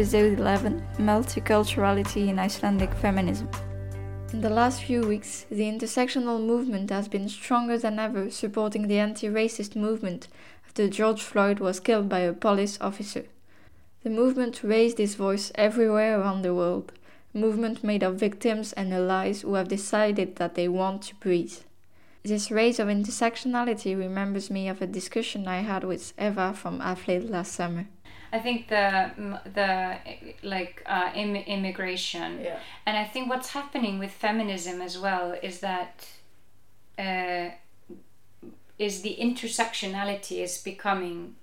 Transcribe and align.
Episode 0.00 0.38
11 0.38 0.82
Multiculturality 0.96 2.28
in 2.28 2.38
Icelandic 2.38 2.94
Feminism. 2.94 3.50
In 4.32 4.40
the 4.40 4.48
last 4.48 4.82
few 4.82 5.02
weeks, 5.02 5.44
the 5.50 5.64
intersectional 5.64 6.42
movement 6.42 6.88
has 6.88 7.06
been 7.06 7.28
stronger 7.28 7.76
than 7.76 7.98
ever 7.98 8.30
supporting 8.30 8.88
the 8.88 8.98
anti 8.98 9.28
racist 9.28 9.76
movement 9.76 10.28
after 10.64 10.88
George 10.88 11.20
Floyd 11.20 11.60
was 11.60 11.80
killed 11.80 12.08
by 12.08 12.20
a 12.20 12.32
police 12.32 12.78
officer. 12.80 13.26
The 14.02 14.08
movement 14.08 14.62
raised 14.62 14.98
its 14.98 15.16
voice 15.16 15.52
everywhere 15.54 16.18
around 16.18 16.40
the 16.40 16.54
world, 16.54 16.92
a 17.34 17.38
movement 17.38 17.84
made 17.84 18.02
of 18.02 18.14
victims 18.14 18.72
and 18.72 18.94
allies 18.94 19.42
who 19.42 19.52
have 19.52 19.68
decided 19.68 20.36
that 20.36 20.54
they 20.54 20.66
want 20.66 21.02
to 21.02 21.14
breathe. 21.16 21.58
This 22.22 22.50
race 22.50 22.78
of 22.78 22.88
intersectionality 22.88 23.98
remembers 23.98 24.50
me 24.50 24.66
of 24.66 24.80
a 24.80 24.86
discussion 24.86 25.46
I 25.46 25.58
had 25.58 25.84
with 25.84 26.14
Eva 26.18 26.54
from 26.54 26.80
AFLID 26.80 27.28
last 27.28 27.52
summer. 27.52 27.88
I 28.32 28.38
think 28.38 28.68
the 28.68 29.10
the 29.54 29.96
like 30.42 30.82
uh, 30.86 31.10
Im- 31.14 31.36
immigration, 31.56 32.40
Yeah. 32.42 32.58
and 32.86 32.96
I 32.96 33.04
think 33.04 33.28
what's 33.28 33.50
happening 33.50 33.98
with 33.98 34.12
feminism 34.12 34.80
as 34.80 34.96
well 34.98 35.32
is 35.42 35.60
that 35.60 36.06
uh, 36.98 37.50
is 38.78 39.02
the 39.02 39.16
intersectionality 39.20 40.38
is 40.42 40.58
becoming 40.62 41.34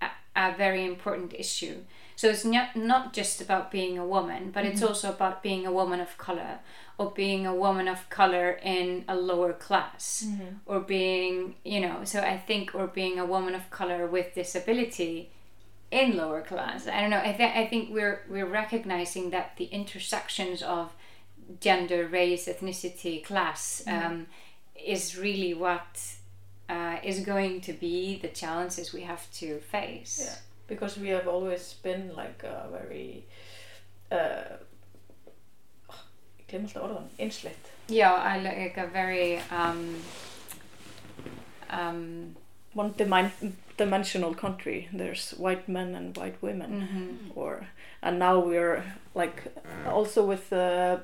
a, 0.00 0.08
a 0.36 0.54
very 0.56 0.84
important 0.84 1.34
issue. 1.34 1.76
So 2.16 2.28
it's 2.28 2.44
not 2.44 2.76
not 2.76 3.12
just 3.12 3.40
about 3.40 3.70
being 3.70 3.98
a 3.98 4.06
woman, 4.06 4.50
but 4.52 4.64
it's 4.64 4.82
also 4.82 5.08
about 5.10 5.42
being 5.42 5.66
a 5.66 5.72
woman 5.72 6.00
of 6.00 6.16
color, 6.18 6.60
or 6.98 7.10
being 7.10 7.46
a 7.46 7.54
woman 7.54 7.88
of 7.88 8.08
color 8.10 8.60
in 8.62 9.04
a 9.08 9.16
lower 9.16 9.52
class, 9.52 10.26
or 10.66 10.78
being 10.80 11.56
you 11.64 11.80
know. 11.80 12.04
So 12.04 12.20
I 12.20 12.36
think 12.38 12.74
or 12.74 12.86
being 12.86 13.18
a 13.18 13.26
woman 13.26 13.54
of 13.56 13.68
color 13.70 14.06
with 14.06 14.34
disability 14.34 15.30
in 15.92 16.16
lower 16.16 16.40
class. 16.40 16.88
I 16.88 17.02
don't 17.02 17.10
know. 17.10 17.18
I 17.18 17.32
think 17.34 17.54
I 17.54 17.66
think 17.66 17.90
we're 17.92 18.22
we're 18.28 18.46
recognizing 18.46 19.30
that 19.30 19.56
the 19.58 19.66
intersections 19.66 20.62
of 20.62 20.90
gender, 21.60 22.08
race, 22.08 22.48
ethnicity, 22.48 23.22
class 23.22 23.82
um, 23.86 24.26
is 24.74 25.16
really 25.18 25.52
what 25.54 26.00
uh, 26.68 26.96
is 27.04 27.20
going 27.20 27.60
to 27.60 27.72
be 27.74 28.18
the 28.18 28.28
challenges 28.28 28.92
we 28.92 29.02
have 29.02 29.30
to 29.32 29.60
face. 29.60 30.22
Yeah, 30.24 30.34
because 30.66 30.98
we 30.98 31.08
have 31.08 31.28
always 31.28 31.74
been 31.82 32.14
like 32.16 32.42
a 32.42 32.68
very 32.72 33.24
uh, 34.10 34.56
ég 36.40 36.48
gleym 36.48 36.64
alltaf 36.64 36.82
orðan, 36.88 37.12
einsleitt 37.18 37.68
Yeah, 37.88 38.14
I 38.14 38.38
like 38.40 38.78
a 38.80 38.86
very 38.86 39.40
um, 39.50 39.96
um, 41.68 42.36
one 42.72 42.94
dimen- 42.96 43.52
dimensional 43.84 44.34
country 44.44 44.78
there's 45.00 45.24
white 45.44 45.64
men 45.76 45.88
and 45.98 46.16
white 46.20 46.38
women 46.48 46.70
mhm. 46.82 47.36
or 47.40 47.52
and 48.04 48.18
now 48.18 48.34
we're 48.50 48.82
like 49.14 49.38
also 49.96 50.20
with 50.32 50.52
uh, 50.52 50.96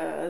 uh, 0.00 0.28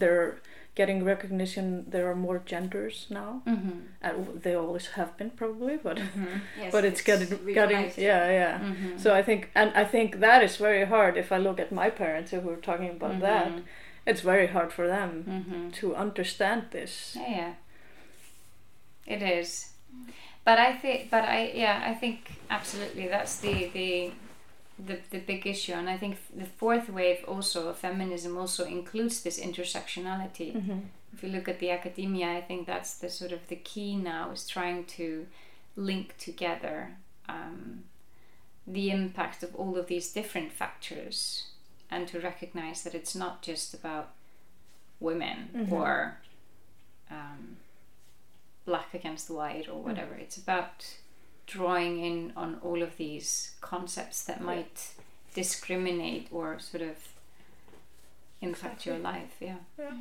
they're 0.00 0.34
getting 0.80 1.04
recognition 1.04 1.84
there 1.94 2.06
are 2.10 2.16
more 2.26 2.38
genders 2.52 2.96
now 3.20 3.30
Mhm. 3.46 3.76
and 4.06 4.16
they 4.44 4.54
always 4.62 4.86
have 4.98 5.10
been 5.18 5.30
probably 5.40 5.76
but 5.86 5.96
Mhm. 5.98 6.40
Yes, 6.62 6.72
but 6.74 6.82
it's, 6.84 7.02
getting 7.10 7.28
getting 7.28 7.54
recognized. 7.54 7.98
yeah 7.98 8.24
yeah 8.40 8.54
Mhm. 8.70 8.98
so 9.02 9.08
i 9.20 9.22
think 9.28 9.40
and 9.54 9.70
i 9.82 9.84
think 9.92 10.08
that 10.26 10.40
is 10.48 10.56
very 10.68 10.84
hard 10.94 11.16
if 11.16 11.28
i 11.36 11.38
look 11.46 11.58
at 11.60 11.70
my 11.82 11.90
parents 11.90 12.30
who 12.32 12.40
were 12.48 12.60
talking 12.70 12.90
about 12.98 13.16
that 13.20 13.46
Mhm. 13.52 13.62
it's 14.10 14.22
very 14.32 14.46
hard 14.54 14.70
for 14.72 14.86
them 14.96 15.10
Mhm. 15.28 15.72
to 15.80 15.86
understand 16.04 16.62
this 16.70 17.16
Yeah, 17.16 17.30
yeah. 17.40 17.52
It 19.06 19.22
is. 19.22 19.70
But 20.44 20.58
I 20.58 20.74
think, 20.74 21.10
but 21.10 21.24
I, 21.24 21.52
yeah, 21.54 21.82
I 21.86 21.94
think 21.94 22.32
absolutely 22.50 23.08
that's 23.08 23.38
the 23.38 23.70
the 23.72 24.12
the, 24.86 24.98
the 25.10 25.18
big 25.20 25.46
issue, 25.46 25.72
and 25.72 25.88
I 25.88 25.96
think 25.96 26.16
the 26.36 26.44
fourth 26.46 26.88
wave 26.88 27.24
also 27.28 27.68
of 27.68 27.78
feminism 27.78 28.36
also 28.36 28.64
includes 28.64 29.22
this 29.22 29.38
intersectionality. 29.40 30.52
If 31.14 31.22
you 31.22 31.28
look 31.28 31.48
at 31.48 31.60
the 31.60 31.70
academia, 31.70 32.26
I 32.36 32.40
think 32.40 32.66
that's 32.66 32.94
the 32.98 33.08
sort 33.08 33.30
of 33.32 33.46
the 33.48 33.54
key 33.56 33.94
now 33.96 34.32
is 34.32 34.48
trying 34.48 34.84
to 34.98 35.26
link 35.76 36.16
together 36.18 36.96
um, 37.28 37.84
the 38.66 38.90
impact 38.90 39.42
of 39.44 39.54
all 39.54 39.78
of 39.78 39.86
these 39.86 40.12
different 40.12 40.50
factors, 40.52 41.44
and 41.90 42.08
to 42.08 42.18
recognize 42.18 42.82
that 42.82 42.94
it's 42.94 43.14
not 43.14 43.42
just 43.42 43.74
about 43.74 44.10
women 45.00 45.48
Mhm. 45.54 45.72
or 45.72 46.18
um, 47.10 47.56
black 48.64 48.94
against 48.94 49.30
white 49.30 49.68
or 49.68 49.80
hmm. 49.80 49.88
whatever. 49.88 50.14
It's 50.14 50.36
about 50.36 50.96
drawing 51.46 52.02
in 52.04 52.32
on 52.36 52.58
all 52.62 52.82
of 52.82 52.96
these 52.96 53.54
concepts 53.60 54.24
that 54.24 54.40
might 54.40 54.92
discriminate 55.34 56.28
or 56.30 56.58
sort 56.58 56.82
of 56.82 56.96
impact 58.40 58.86
your 58.86 58.98
life. 58.98 59.36
Yeah. 59.40 59.56
Hmm. 59.80 60.00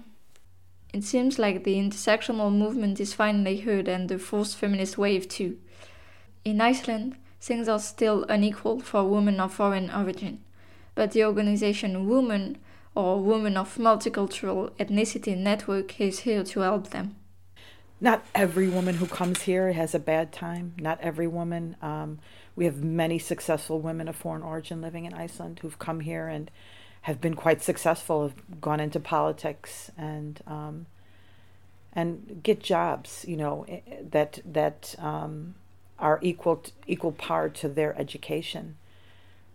It 0.93 1.03
seems 1.03 1.39
like 1.39 1.63
the 1.63 1.75
intersectional 1.75 2.53
movement 2.55 2.99
is 2.99 3.15
finally 3.15 3.61
heard 3.61 3.87
and 3.87 4.07
the 4.09 4.19
fourth 4.19 4.53
feminist 4.53 4.95
wave 4.97 5.27
too. 5.27 5.57
In 6.45 6.61
Iceland, 6.61 7.15
things 7.41 7.67
are 7.67 7.79
still 7.79 8.25
unequal 8.29 8.79
for 8.79 9.03
women 9.03 9.39
of 9.39 9.53
foreign 9.53 9.89
origin, 9.89 10.41
but 10.93 11.11
the 11.11 11.25
organization 11.25 12.07
Women 12.07 12.59
or 12.95 13.19
Women 13.19 13.57
of 13.57 13.75
Multicultural 13.77 14.69
Ethnicity 14.77 15.35
Network 15.35 15.99
is 15.99 16.19
here 16.19 16.43
to 16.43 16.59
help 16.59 16.91
them. 16.91 17.15
Not 18.01 18.25
every 18.35 18.67
woman 18.67 18.95
who 18.95 19.05
comes 19.07 19.43
here 19.43 19.71
has 19.71 19.95
a 19.95 19.99
bad 19.99 20.31
time. 20.33 20.73
Not 20.79 20.99
every 21.01 21.27
woman. 21.27 21.77
Um, 21.81 22.19
we 22.55 22.65
have 22.65 22.83
many 22.83 23.17
successful 23.17 23.79
women 23.79 24.07
of 24.07 24.15
foreign 24.15 24.43
origin 24.43 24.81
living 24.81 25.05
in 25.05 25.13
Iceland 25.13 25.59
who've 25.61 25.79
come 25.79 26.01
here 26.01 26.27
and 26.27 26.51
have 27.03 27.21
been 27.21 27.33
quite 27.35 27.61
successful, 27.61 28.23
have 28.23 28.61
gone 28.61 28.79
into 28.79 28.99
politics 28.99 29.91
and 29.97 30.41
um, 30.47 30.85
and 31.93 32.41
get 32.43 32.59
jobs. 32.61 33.23
You 33.27 33.37
know 33.37 33.65
i- 33.69 33.81
i- 33.87 33.97
that 34.11 34.39
that 34.45 34.95
um, 34.99 35.55
are 35.99 36.19
equal 36.21 36.57
t- 36.57 36.71
equal 36.87 37.11
par 37.13 37.49
to 37.49 37.69
their 37.69 37.97
education. 37.99 38.75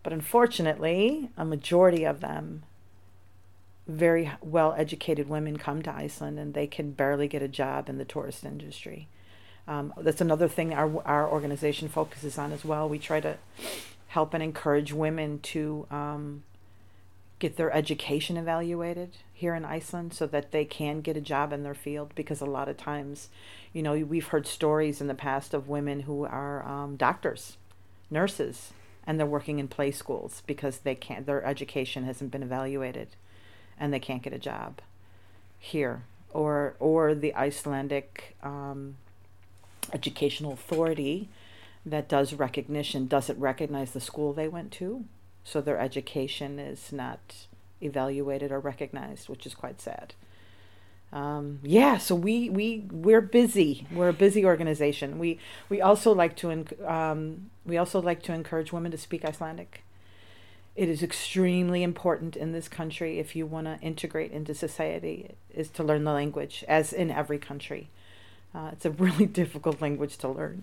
But 0.03 0.13
unfortunately, 0.13 1.29
a 1.37 1.45
majority 1.45 2.05
of 2.05 2.21
them 2.21 2.63
very 3.89 4.31
well 4.43 4.75
educated 4.77 5.29
women 5.29 5.57
come 5.57 5.83
to 5.83 5.95
Iceland 5.95 6.39
and 6.39 6.53
they 6.53 6.67
can 6.67 6.93
barely 6.93 7.27
get 7.27 7.43
a 7.43 7.49
job 7.49 7.89
in 7.89 7.97
the 7.97 8.05
tourist 8.05 8.45
industry. 8.45 9.09
Um, 9.67 9.93
that's 9.99 10.21
another 10.21 10.49
thing 10.49 10.73
our, 10.73 11.03
our 11.07 11.29
organization 11.29 11.89
focuses 11.89 12.39
on 12.39 12.53
as 12.53 12.65
well. 12.65 12.89
We 12.89 12.99
try 12.99 13.21
to 13.21 13.37
help 14.09 14.35
and 14.35 14.43
encourage 14.43 14.93
women 14.93 15.41
to 15.41 15.87
um, 15.91 16.43
get 17.39 17.57
their 17.57 17.73
education 17.73 18.37
evaluated 18.37 19.17
here 19.33 19.55
in 19.55 19.65
Iceland 19.65 20.13
so 20.13 20.27
that 20.27 20.53
they 20.53 20.65
can 20.65 21.01
get 21.01 21.17
a 21.17 21.21
job 21.23 21.53
in 21.53 21.63
their 21.63 21.75
field 21.75 22.13
because 22.15 22.41
a 22.41 22.47
lot 22.47 22.69
of 22.69 22.77
times, 22.77 23.29
you 23.73 23.83
know, 23.83 23.95
we've 23.97 24.29
heard 24.29 24.47
stories 24.47 25.01
in 25.01 25.07
the 25.07 25.15
past 25.15 25.55
of 25.55 25.69
women 25.69 26.01
who 26.01 26.25
are 26.25 26.67
um, 26.67 26.97
doctors, 26.97 27.57
nurses, 28.11 28.73
and 29.07 29.19
they're 29.19 29.27
working 29.27 29.59
in 29.59 29.69
play 29.69 29.91
schools 29.91 30.43
because 30.47 30.79
they 30.79 30.95
can't, 30.95 31.27
their 31.27 31.45
education 31.45 32.05
hasn't 32.05 32.31
been 32.31 32.43
evaluated 32.43 33.09
and 33.79 33.93
they 33.93 33.99
can't 33.99 34.23
get 34.23 34.33
a 34.33 34.39
job 34.39 34.81
here 35.59 36.05
or 36.33 36.75
or 36.79 37.15
the 37.15 37.35
Icelandic 37.35 38.37
um, 38.43 38.97
educational 39.93 40.53
authority 40.53 41.29
that 41.85 42.09
does 42.09 42.35
recognition 42.35 43.07
doesn't 43.07 43.39
recognize 43.39 43.93
the 43.93 44.01
school 44.01 44.33
they 44.33 44.49
went 44.49 44.71
to 44.73 45.05
so 45.45 45.61
their 45.61 45.79
education 45.79 46.59
is 46.59 46.93
not 46.93 47.47
evaluated 47.81 48.53
or 48.53 48.61
recognized 48.61 49.29
which 49.29 49.47
is 49.47 49.55
quite 49.55 49.81
sad 49.81 50.15
um, 51.13 51.61
yeah, 51.63 51.97
so 51.97 52.15
we 52.15 52.51
we 52.51 52.85
we're 52.91 53.23
busy. 53.23 53.87
We're 53.91 54.11
a 54.11 54.15
busy 54.15 54.45
organization. 54.45 55.19
We 55.19 55.39
we 55.69 55.81
also 55.81 56.15
like 56.15 56.37
to 56.37 56.67
um, 56.87 57.51
we 57.65 57.79
also 57.79 58.01
like 58.01 58.23
to 58.25 58.33
encourage 58.35 58.73
women 58.73 58.93
to 58.93 58.99
speak 58.99 59.25
Icelandic. 59.25 59.83
It 60.79 60.89
is 60.89 61.03
extremely 61.03 61.83
important 61.83 62.37
in 62.37 62.53
this 62.53 62.69
country 62.69 63.19
if 63.19 63.35
you 63.35 63.47
want 63.47 63.67
to 63.67 63.85
integrate 63.85 64.31
into 64.31 64.55
society 64.55 65.35
is 65.53 65.71
to 65.71 65.83
learn 65.83 66.05
the 66.05 66.13
language, 66.13 66.65
as 66.69 66.93
in 66.93 67.11
every 67.11 67.41
country. 67.41 67.91
Uh, 68.55 68.71
it's 68.75 68.85
a 68.85 68.91
really 69.07 69.27
difficult 69.27 69.83
language 69.83 70.19
to 70.19 70.29
learn. 70.29 70.63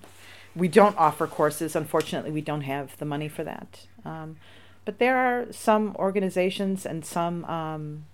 We 0.56 0.70
don't 0.70 0.98
offer 0.98 1.28
courses. 1.28 1.76
Unfortunately, 1.76 2.32
we 2.32 2.40
don't 2.40 2.62
have 2.62 2.98
the 2.98 3.04
money 3.04 3.28
for 3.28 3.44
that. 3.44 3.88
Um, 4.06 4.38
but 4.86 5.00
there 5.00 5.18
are 5.18 5.52
some 5.52 5.98
organizations 5.98 6.86
and 6.86 7.06
some 7.06 7.44
um, 7.44 8.06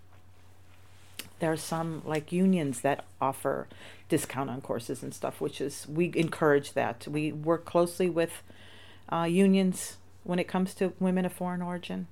there 1.38 1.51
are 1.51 1.57
some 1.57 2.01
like 2.04 2.31
unions 2.31 2.81
that 2.81 3.06
offer 3.21 3.68
discount 4.09 4.50
on 4.50 4.62
courses 4.62 5.04
and 5.04 5.13
stuff, 5.13 5.39
which 5.39 5.62
is 5.62 5.86
we 5.88 6.12
encourage 6.15 6.74
that. 6.74 7.07
We 7.07 7.31
work 7.31 7.63
closely 7.63 8.09
with 8.09 8.42
uh, 9.12 9.27
unions 9.30 9.97
when 10.23 10.39
it 10.39 10.47
comes 10.47 10.73
to 10.75 10.94
women 11.00 11.25
of 11.25 11.33
foreign 11.33 11.62
origin 11.62 12.07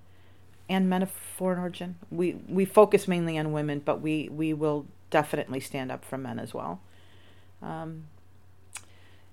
and 0.70 0.90
men 0.90 1.02
of 1.02 1.10
foreign 1.12 1.60
origin. 1.60 1.96
We 2.12 2.34
we 2.48 2.66
focus 2.66 3.08
mainly 3.08 3.38
on 3.38 3.52
women, 3.52 3.82
but 3.84 4.02
we 4.02 4.30
we 4.30 4.54
will 4.54 4.86
definitely 5.10 5.60
stand 5.60 5.92
up 5.92 6.06
for 6.06 6.18
men 6.18 6.40
as 6.40 6.54
well. 6.54 6.82
Um, 7.62 8.06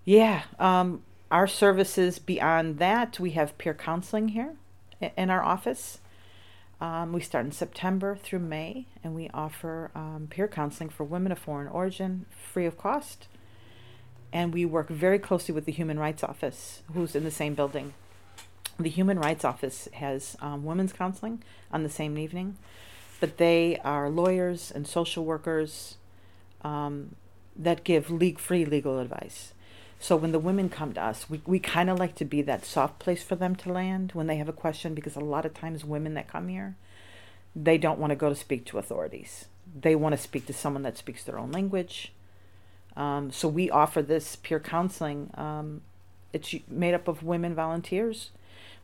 yeah, 0.04 0.42
um, 0.58 1.02
our 1.30 1.46
services 1.46 2.18
beyond 2.18 2.78
that, 2.78 3.20
we 3.20 3.32
have 3.32 3.58
peer 3.58 3.74
counseling 3.74 4.28
here 4.28 4.54
in 5.16 5.30
our 5.30 5.42
office. 5.42 6.00
Um, 6.80 7.12
we 7.12 7.20
start 7.20 7.46
in 7.46 7.52
September 7.52 8.16
through 8.16 8.40
May, 8.40 8.86
and 9.02 9.14
we 9.14 9.30
offer 9.32 9.90
um, 9.94 10.28
peer 10.30 10.46
counseling 10.46 10.90
for 10.90 11.04
women 11.04 11.32
of 11.32 11.38
foreign 11.38 11.68
origin 11.68 12.26
free 12.52 12.66
of 12.66 12.76
cost. 12.76 13.28
And 14.32 14.52
we 14.52 14.64
work 14.64 14.88
very 14.88 15.18
closely 15.18 15.54
with 15.54 15.64
the 15.64 15.72
Human 15.72 15.98
Rights 15.98 16.22
Office, 16.22 16.82
who's 16.92 17.16
in 17.16 17.24
the 17.24 17.30
same 17.30 17.54
building. 17.54 17.94
The 18.78 18.90
Human 18.90 19.18
Rights 19.18 19.44
Office 19.44 19.88
has 19.94 20.36
um, 20.40 20.64
women's 20.64 20.92
counseling 20.92 21.42
on 21.72 21.82
the 21.82 21.88
same 21.88 22.18
evening, 22.18 22.58
but 23.20 23.38
they 23.38 23.78
are 23.78 24.10
lawyers 24.10 24.70
and 24.70 24.86
social 24.86 25.24
workers 25.24 25.96
um, 26.62 27.16
that 27.56 27.84
give 27.84 28.10
league 28.10 28.38
free 28.38 28.64
legal 28.64 28.98
advice. 28.98 29.52
So 29.98 30.14
when 30.14 30.32
the 30.32 30.38
women 30.38 30.68
come 30.68 30.92
to 30.92 31.02
us, 31.02 31.30
we, 31.30 31.40
we 31.46 31.58
kind 31.58 31.88
of 31.88 31.98
like 31.98 32.14
to 32.16 32.24
be 32.24 32.42
that 32.42 32.66
soft 32.66 32.98
place 32.98 33.22
for 33.22 33.34
them 33.34 33.56
to 33.56 33.72
land 33.72 34.12
when 34.12 34.26
they 34.26 34.36
have 34.36 34.48
a 34.48 34.52
question 34.52 34.94
because 34.94 35.16
a 35.16 35.20
lot 35.20 35.46
of 35.46 35.54
times 35.54 35.84
women 35.84 36.14
that 36.14 36.28
come 36.28 36.48
here, 36.48 36.76
they 37.54 37.78
don't 37.78 37.98
want 37.98 38.10
to 38.10 38.16
go 38.16 38.28
to 38.28 38.34
speak 38.34 38.66
to 38.66 38.78
authorities. 38.78 39.46
They 39.74 39.94
want 39.94 40.14
to 40.14 40.20
speak 40.20 40.46
to 40.46 40.52
someone 40.52 40.82
that 40.82 40.98
speaks 40.98 41.24
their 41.24 41.38
own 41.38 41.50
language. 41.50 42.12
Um, 42.94 43.30
so 43.30 43.48
we 43.48 43.70
offer 43.70 44.02
this 44.02 44.36
peer 44.36 44.60
counseling. 44.60 45.30
Um, 45.34 45.80
it's 46.32 46.54
made 46.68 46.94
up 46.94 47.08
of 47.08 47.22
women 47.22 47.54
volunteers. 47.54 48.30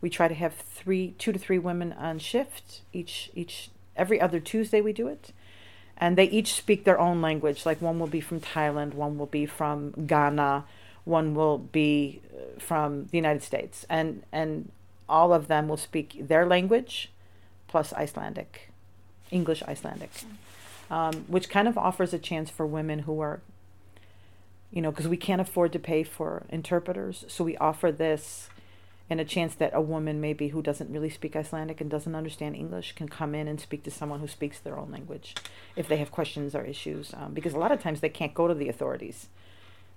We 0.03 0.11
try 0.11 0.29
to 0.29 0.35
have 0.35 0.53
three, 0.55 1.15
two 1.17 1.33
to 1.33 1.39
three 1.39 1.59
women 1.59 1.95
on 1.95 2.19
shift 2.19 2.83
each 2.93 3.31
each 3.35 3.71
every 3.97 4.21
other 4.21 4.41
Tuesday. 4.41 4.83
We 4.83 4.93
do 4.93 5.09
it, 5.09 5.33
and 5.97 6.19
they 6.19 6.25
each 6.25 6.53
speak 6.53 6.85
their 6.85 7.01
own 7.01 7.23
language. 7.23 7.65
Like 7.65 7.81
one 7.81 7.99
will 7.99 8.09
be 8.09 8.21
from 8.21 8.41
Thailand, 8.41 8.93
one 8.93 9.17
will 9.17 9.27
be 9.27 9.47
from 9.47 9.93
Ghana, 10.07 10.65
one 11.05 11.35
will 11.35 11.59
be 11.59 12.21
uh, 12.35 12.61
from 12.61 13.07
the 13.07 13.17
United 13.17 13.43
States, 13.43 13.87
and 13.89 14.23
and 14.33 14.71
all 15.09 15.33
of 15.33 15.47
them 15.49 15.69
will 15.69 15.77
speak 15.77 16.27
their 16.29 16.47
language, 16.47 17.11
plus 17.69 17.93
Icelandic, 17.93 18.71
English 19.31 19.63
Icelandic, 19.65 20.11
um, 20.91 21.25
which 21.29 21.49
kind 21.49 21.69
of 21.69 21.77
offers 21.77 22.13
a 22.13 22.19
chance 22.19 22.51
for 22.51 22.67
women 22.67 23.01
who 23.01 23.21
are, 23.21 23.41
you 24.71 24.81
know, 24.81 24.91
because 24.91 25.09
we 25.09 25.17
can't 25.17 25.41
afford 25.41 25.73
to 25.73 25.79
pay 25.79 26.03
for 26.03 26.45
interpreters, 26.49 27.25
so 27.29 27.45
we 27.45 27.57
offer 27.59 27.93
this, 27.93 28.49
and 29.13 29.21
a 29.21 29.25
chance 29.25 29.55
that 29.55 29.75
a 29.75 29.81
woman 29.81 30.21
maybe 30.21 30.49
who 30.49 30.63
doesn't 30.63 30.91
really 30.91 31.11
speak 31.11 31.37
Icelandic 31.37 31.81
and 31.81 31.91
doesn't 31.91 32.15
understand 32.15 32.57
English 32.57 32.93
can 32.93 33.09
come 33.09 33.35
in 33.35 33.47
and 33.47 33.61
speak 33.61 33.83
to 33.85 33.91
someone 33.91 34.21
who 34.21 34.27
speaks 34.27 34.59
their 34.59 34.79
own 34.79 34.91
language, 34.91 35.35
if 35.77 35.87
they 35.87 35.99
have 35.99 36.11
questions 36.11 36.55
or 36.55 36.65
issues, 36.65 37.13
um, 37.15 37.35
because 37.35 37.53
a 37.53 37.59
lot 37.59 37.73
of 37.73 37.81
times 37.81 38.01
they 38.01 38.09
can't 38.09 38.33
go 38.33 38.49
to 38.49 38.55
the 38.55 38.71
authorities 38.71 39.29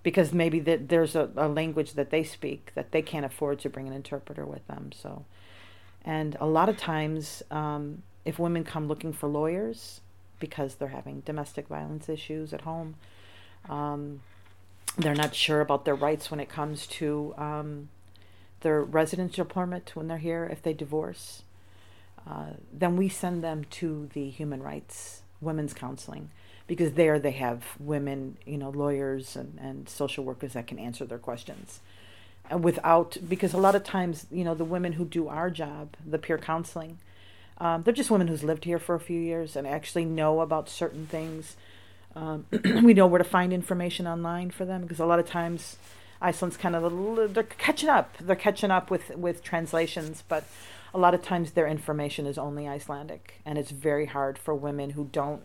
because 0.04 0.34
maybe 0.34 0.60
that 0.60 0.90
there's 0.90 1.16
a, 1.16 1.32
a 1.38 1.48
language 1.48 1.94
that 1.94 2.12
they 2.12 2.24
speak 2.24 2.72
that 2.76 2.92
they 2.92 3.02
can't 3.02 3.26
afford 3.26 3.58
to 3.60 3.70
bring 3.70 3.88
an 3.88 3.94
interpreter 3.94 4.46
with 4.46 4.68
them. 4.68 4.92
So, 4.92 5.26
and 6.04 6.36
a 6.40 6.46
lot 6.46 6.70
of 6.70 6.78
times, 6.78 7.42
um, 7.50 8.04
if 8.26 8.38
women 8.38 8.64
come 8.64 8.88
looking 8.88 9.14
for 9.14 9.28
lawyers 9.28 10.02
because 10.40 10.76
they're 10.76 10.90
having 10.90 11.22
domestic 11.22 11.68
violence 11.70 12.10
issues 12.10 12.54
at 12.54 12.62
home, 12.62 12.96
um, 13.68 14.22
they're 14.98 15.16
not 15.16 15.34
sure 15.34 15.62
about 15.62 15.86
their 15.86 15.96
rights 15.96 16.30
when 16.30 16.40
it 16.40 16.50
comes 16.50 16.86
to 16.86 17.34
um, 17.38 17.90
their 18.66 18.84
residential 18.84 19.46
permit 19.46 19.92
when 19.94 20.08
they're 20.08 20.18
here 20.18 20.50
if 20.52 20.60
they 20.64 20.74
divorce. 20.74 21.44
Uh, 22.28 22.54
then 22.74 22.98
we 22.98 23.08
send 23.08 23.44
them 23.44 23.64
to 23.70 24.10
the 24.16 24.28
human 24.32 24.64
rights 24.64 25.22
women's 25.40 25.72
counseling 25.72 26.32
because 26.66 26.94
there 26.94 27.20
they 27.20 27.30
have 27.30 27.64
women, 27.80 28.38
you 28.44 28.58
know, 28.58 28.72
lawyers 28.72 29.36
and, 29.36 29.60
and 29.62 29.88
social 29.88 30.24
workers 30.24 30.54
that 30.54 30.66
can 30.66 30.80
answer 30.80 31.06
their 31.06 31.20
questions. 31.20 31.80
And 32.50 32.64
without, 32.64 33.18
because 33.30 33.54
a 33.54 33.60
lot 33.60 33.76
of 33.76 33.84
times, 33.84 34.26
you 34.32 34.44
know, 34.44 34.56
the 34.56 34.66
women 34.66 34.94
who 34.94 35.06
do 35.06 35.28
our 35.28 35.52
job, 35.52 35.96
the 36.04 36.18
peer 36.18 36.40
counseling, 36.40 36.98
um, 37.60 37.84
they're 37.84 37.94
just 37.94 38.10
women 38.10 38.28
who's 38.28 38.44
lived 38.44 38.64
here 38.64 38.80
for 38.80 38.96
a 38.96 39.00
few 39.00 39.22
years 39.22 39.56
and 39.56 39.68
actually 39.68 40.06
know 40.06 40.42
about 40.42 40.70
certain 40.70 41.06
things. 41.06 41.56
Um, 42.16 42.48
we 42.84 42.96
know 42.96 43.06
where 43.06 43.20
to 43.20 43.24
find 43.24 43.54
information 43.54 44.08
online 44.08 44.50
for 44.50 44.66
them 44.66 44.82
because 44.82 45.00
a 45.00 45.06
lot 45.06 45.20
of 45.20 45.28
times 45.28 45.78
Iceland's 46.22 46.58
kind 46.58 46.76
of 46.76 47.34
they're 47.34 47.44
catching 47.44 47.90
up. 47.90 48.18
They're 48.20 48.36
catching 48.36 48.72
up 48.72 48.90
with 48.90 49.16
with 49.16 49.44
translations, 49.44 50.24
but 50.28 50.46
a 50.94 50.98
lot 50.98 51.14
of 51.14 51.22
times 51.22 51.52
their 51.52 51.68
information 51.68 52.26
is 52.26 52.38
only 52.38 52.68
Icelandic, 52.68 53.42
and 53.46 53.58
it's 53.58 53.72
very 53.72 54.06
hard 54.06 54.38
for 54.38 54.56
women 54.56 54.92
who 54.92 55.10
don't 55.12 55.44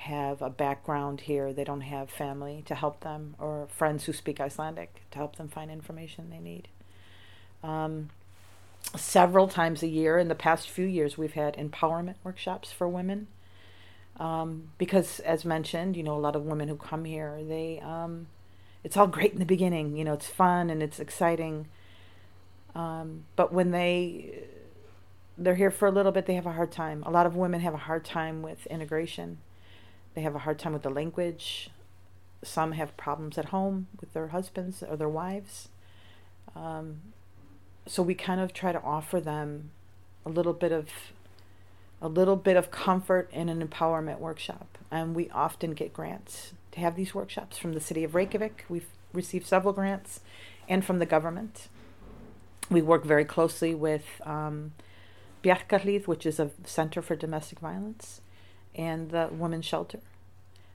have 0.00 0.40
a 0.40 0.48
background 0.48 1.22
here, 1.22 1.52
they 1.52 1.64
don't 1.64 1.82
have 1.82 2.08
family 2.08 2.62
to 2.64 2.74
help 2.74 3.00
them 3.00 3.34
or 3.38 3.68
friends 3.68 4.04
who 4.04 4.14
speak 4.14 4.40
Icelandic 4.40 5.02
to 5.10 5.18
help 5.18 5.36
them 5.36 5.48
find 5.48 5.70
information 5.70 6.30
they 6.30 6.38
need. 6.38 6.68
Um, 7.62 8.08
several 8.96 9.46
times 9.46 9.82
a 9.82 9.86
year 9.86 10.18
in 10.18 10.28
the 10.28 10.34
past 10.34 10.70
few 10.70 10.86
years, 10.86 11.18
we've 11.18 11.34
had 11.34 11.54
empowerment 11.56 12.14
workshops 12.24 12.72
for 12.72 12.88
women. 12.88 13.26
Um, 14.16 14.70
because, 14.78 15.20
as 15.20 15.44
mentioned, 15.44 15.96
you 15.96 16.02
know, 16.02 16.16
a 16.16 16.18
lot 16.18 16.36
of 16.36 16.44
women 16.44 16.68
who 16.68 16.76
come 16.76 17.04
here, 17.04 17.38
they, 17.42 17.80
um, 17.80 18.26
it's 18.82 18.96
all 18.96 19.06
great 19.06 19.32
in 19.32 19.38
the 19.38 19.44
beginning, 19.44 19.96
you 19.96 20.04
know, 20.04 20.14
it's 20.14 20.26
fun 20.26 20.70
and 20.70 20.82
it's 20.82 21.00
exciting. 21.00 21.68
Um, 22.74 23.24
but 23.36 23.52
when 23.52 23.72
they, 23.72 24.44
they're 25.36 25.56
here 25.56 25.70
for 25.70 25.88
a 25.88 25.90
little 25.90 26.12
bit, 26.12 26.26
they 26.26 26.34
have 26.34 26.46
a 26.46 26.52
hard 26.52 26.72
time. 26.72 27.02
A 27.04 27.10
lot 27.10 27.26
of 27.26 27.36
women 27.36 27.60
have 27.60 27.74
a 27.74 27.78
hard 27.78 28.04
time 28.04 28.42
with 28.42 28.66
integration 28.66 29.38
they 30.14 30.22
have 30.22 30.34
a 30.34 30.40
hard 30.40 30.58
time 30.58 30.72
with 30.72 30.82
the 30.82 30.90
language. 30.90 31.70
Some 32.42 32.72
have 32.72 32.96
problems 32.96 33.38
at 33.38 33.46
home 33.46 33.86
with 34.00 34.12
their 34.12 34.28
husbands 34.28 34.82
or 34.82 34.96
their 34.96 35.08
wives. 35.08 35.68
Um, 36.56 37.00
so 37.86 38.02
we 38.02 38.14
kind 38.14 38.40
of 38.40 38.52
try 38.52 38.72
to 38.72 38.82
offer 38.82 39.20
them 39.20 39.70
a 40.26 40.28
little 40.28 40.52
bit 40.52 40.72
of 40.72 40.88
a 42.02 42.08
little 42.08 42.36
bit 42.36 42.56
of 42.56 42.70
comfort 42.70 43.28
in 43.32 43.48
an 43.48 43.66
empowerment 43.66 44.18
workshop. 44.18 44.78
And 44.90 45.14
we 45.14 45.30
often 45.30 45.72
get 45.72 45.92
grants 45.92 46.52
to 46.72 46.80
have 46.80 46.96
these 46.96 47.14
workshops 47.14 47.58
from 47.58 47.72
the 47.72 47.80
city 47.80 48.04
of 48.04 48.14
Reykjavik. 48.14 48.64
We've 48.68 48.88
received 49.12 49.46
several 49.46 49.72
grants 49.72 50.20
and 50.68 50.84
from 50.84 50.98
the 50.98 51.06
government. 51.06 51.68
We 52.70 52.82
work 52.82 53.04
very 53.04 53.24
closely 53.24 53.74
with 53.74 54.20
um, 54.24 54.72
which 55.42 56.26
is 56.26 56.38
a 56.38 56.50
center 56.64 57.02
for 57.02 57.16
domestic 57.16 57.58
violence 57.60 58.20
and 58.74 59.10
the 59.10 59.28
women's 59.32 59.64
shelter. 59.64 60.00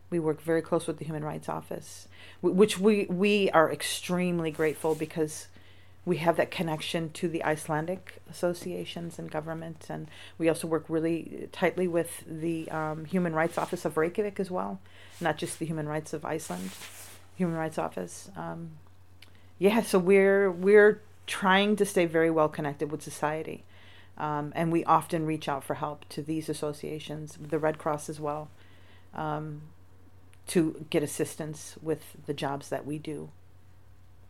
We 0.10 0.20
work 0.20 0.41
very 0.41 0.62
close 0.62 0.88
with 0.88 0.98
the 0.98 1.05
Human 1.05 1.24
Rights 1.24 1.50
Office, 1.50 2.08
which 2.41 2.77
we, 2.77 3.05
we 3.05 3.50
are 3.51 3.72
extremely 3.72 4.51
grateful 4.51 4.96
because 4.96 5.48
we 6.06 6.18
have 6.18 6.38
that 6.38 6.52
connection 6.52 7.10
to 7.12 7.28
the 7.28 7.44
Icelandic 7.44 8.22
associations 8.30 9.18
and 9.18 9.30
government, 9.32 9.88
and 9.90 10.08
we 10.38 10.48
also 10.48 10.68
work 10.68 10.86
really 10.88 11.50
tightly 11.52 11.88
with 11.88 12.24
the 12.28 12.70
um, 12.70 13.06
Human 13.06 13.34
Rights 13.34 13.58
Office 13.58 13.86
of 13.86 13.98
Reykjavik 13.98 14.40
as 14.40 14.52
well, 14.52 14.80
not 15.20 15.38
just 15.38 15.58
the 15.58 15.66
Human 15.66 15.88
Rights 15.88 16.14
of 16.14 16.24
Iceland, 16.24 16.70
Human 17.36 17.56
Rights 17.56 17.80
Office. 17.80 18.30
Um, 18.38 18.72
yeah, 19.58 19.82
so 19.82 19.98
we're 19.98 20.52
we're 20.52 21.02
trying 21.26 21.76
to 21.78 21.86
stay 21.86 22.06
very 22.06 22.30
well 22.30 22.50
connected 22.50 22.92
with 22.92 23.02
society. 23.02 23.64
Um, 24.18 24.54
and 24.56 24.72
we 24.72 24.86
often 24.86 25.26
reach 25.26 25.50
out 25.50 25.64
for 25.64 25.74
help 25.74 26.08
to 26.10 26.22
these 26.22 26.48
associations, 26.48 27.38
the 27.42 27.60
Red 27.60 27.78
Cross 27.78 28.08
as 28.10 28.20
well, 28.20 28.50
um, 29.14 29.64
to 30.48 30.86
get 30.90 31.04
assistance 31.04 31.76
with 31.82 32.16
the 32.26 32.34
jobs 32.34 32.70
that 32.70 32.86
we 32.86 32.98
do. 32.98 33.32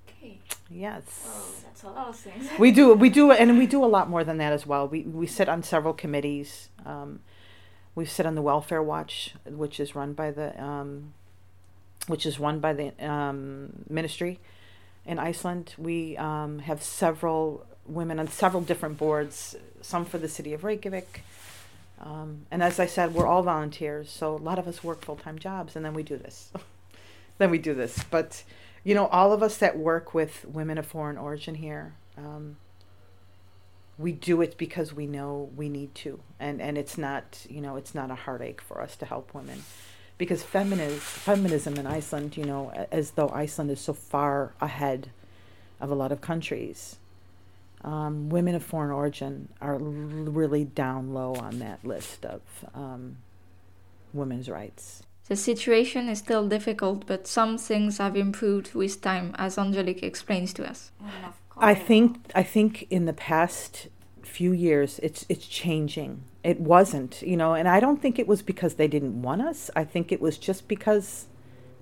Okay. 0.08 0.40
Yes. 0.70 1.04
Oh, 1.28 1.52
that's 1.64 1.84
a 1.84 1.90
lot 1.90 2.08
of 2.10 2.16
things. 2.16 2.50
we 2.58 2.72
do 2.72 2.94
we 2.94 3.10
do 3.10 3.32
and 3.32 3.58
we 3.58 3.68
do 3.68 3.84
a 3.84 3.88
lot 3.88 4.10
more 4.10 4.24
than 4.24 4.38
that 4.38 4.52
as 4.54 4.66
well. 4.66 4.88
We 4.88 5.02
we 5.04 5.28
sit 5.28 5.48
on 5.48 5.64
several 5.64 5.94
committees. 5.94 6.70
Um, 6.86 7.20
We 7.96 8.06
sit 8.06 8.26
on 8.26 8.36
the 8.36 8.42
Welfare 8.42 8.84
Watch, 8.84 9.36
which 9.46 9.80
is 9.80 9.96
run 9.96 10.14
by 10.14 10.32
the 10.32 10.62
um, 10.62 11.14
which 12.08 12.26
is 12.26 12.40
run 12.40 12.60
by 12.60 12.74
the 12.74 12.92
um, 13.06 13.84
ministry 13.90 14.40
in 15.06 15.18
Iceland. 15.20 15.76
We 15.78 16.18
um, 16.18 16.60
have 16.60 16.84
several 16.84 17.66
women 17.86 18.20
on 18.20 18.28
several 18.28 18.62
different 18.64 18.98
boards, 18.98 19.56
some 19.82 20.04
for 20.06 20.18
the 20.18 20.28
city 20.28 20.54
of 20.54 20.64
Reykjavik. 20.64 21.22
Um, 22.02 22.46
and 22.52 22.62
as 22.62 22.80
I 22.80 22.86
said, 22.88 23.14
we're 23.14 23.28
all 23.28 23.44
volunteers, 23.44 24.10
so 24.10 24.36
a 24.36 24.44
lot 24.50 24.60
of 24.60 24.68
us 24.68 24.84
work 24.84 25.02
full 25.06 25.16
time 25.16 25.40
jobs, 25.40 25.76
and 25.76 25.86
then 25.86 25.94
we 25.94 26.04
do 26.04 26.18
this. 26.18 26.52
then 27.38 27.50
we 27.50 27.58
do 27.58 27.74
this. 27.74 28.04
But, 28.12 28.44
you 28.86 28.96
know, 28.96 29.08
all 29.08 29.34
of 29.34 29.44
us 29.44 29.58
that 29.58 29.78
work 29.78 30.14
with 30.14 30.46
women 30.46 30.78
of 30.78 30.86
foreign 30.86 31.18
origin 31.18 31.56
here, 31.56 31.96
um, 32.18 32.56
we 33.98 34.14
do 34.14 34.42
it 34.42 34.58
because 34.58 34.94
we 34.94 35.08
know 35.08 35.50
we 35.56 35.68
need 35.68 35.94
to, 35.96 36.22
and 36.40 36.62
and 36.62 36.78
it's 36.78 36.98
not, 36.98 37.46
you 37.50 37.60
know, 37.60 37.76
it's 37.76 37.94
not 37.94 38.12
a 38.12 38.16
heartache 38.16 38.62
for 38.62 38.82
us 38.82 38.96
to 38.98 39.06
help 39.06 39.34
women 39.34 39.64
because 40.18 40.44
feminism, 40.44 41.00
feminism 41.00 41.76
in 41.78 41.86
Iceland, 41.88 42.38
you 42.38 42.46
know, 42.46 42.72
as 42.92 43.12
though 43.12 43.30
Iceland 43.30 43.72
is 43.72 43.82
so 43.82 43.94
far 43.94 44.54
ahead 44.62 45.10
of 45.82 45.92
a 45.92 45.96
lot 45.96 46.12
of 46.12 46.22
countries, 46.22 46.98
um, 47.84 48.30
women 48.30 48.56
of 48.56 48.64
foreign 48.64 48.92
origin 48.92 49.50
are 49.62 49.78
really 49.78 50.64
down 50.64 51.14
low 51.14 51.36
on 51.36 51.60
that 51.60 51.84
list 51.84 52.26
of 52.26 52.42
um, 52.74 53.18
women's 54.14 54.50
rights. 54.50 55.04
The 55.28 55.36
situation 55.36 56.08
is 56.08 56.20
still 56.20 56.48
difficult, 56.48 57.08
but 57.08 57.28
some 57.28 57.58
things 57.58 57.98
have 57.98 58.16
improved 58.16 58.76
with 58.76 59.02
time, 59.02 59.34
as 59.38 59.58
Angelique 59.58 60.04
explains 60.04 60.54
to 60.54 60.70
us. 60.70 60.92
I 61.58 61.74
think 61.74 62.18
I 62.36 62.44
think 62.44 62.86
in 62.90 63.06
the 63.06 63.14
past 63.14 63.88
few 64.22 64.52
years 64.52 65.00
it's 65.02 65.26
it's 65.30 65.48
changing. 65.48 66.24
It 66.44 66.60
wasn't 66.60 67.22
you 67.22 67.38
know 67.38 67.54
and 67.54 67.68
i 67.68 67.80
don't 67.80 68.02
think 68.02 68.20
it 68.20 68.28
was 68.28 68.42
because 68.42 68.76
they 68.76 68.88
didn't 68.88 69.22
want 69.22 69.42
us. 69.42 69.72
I 69.76 69.84
think 69.84 70.12
it 70.12 70.22
was 70.22 70.38
just 70.38 70.68
because 70.68 71.28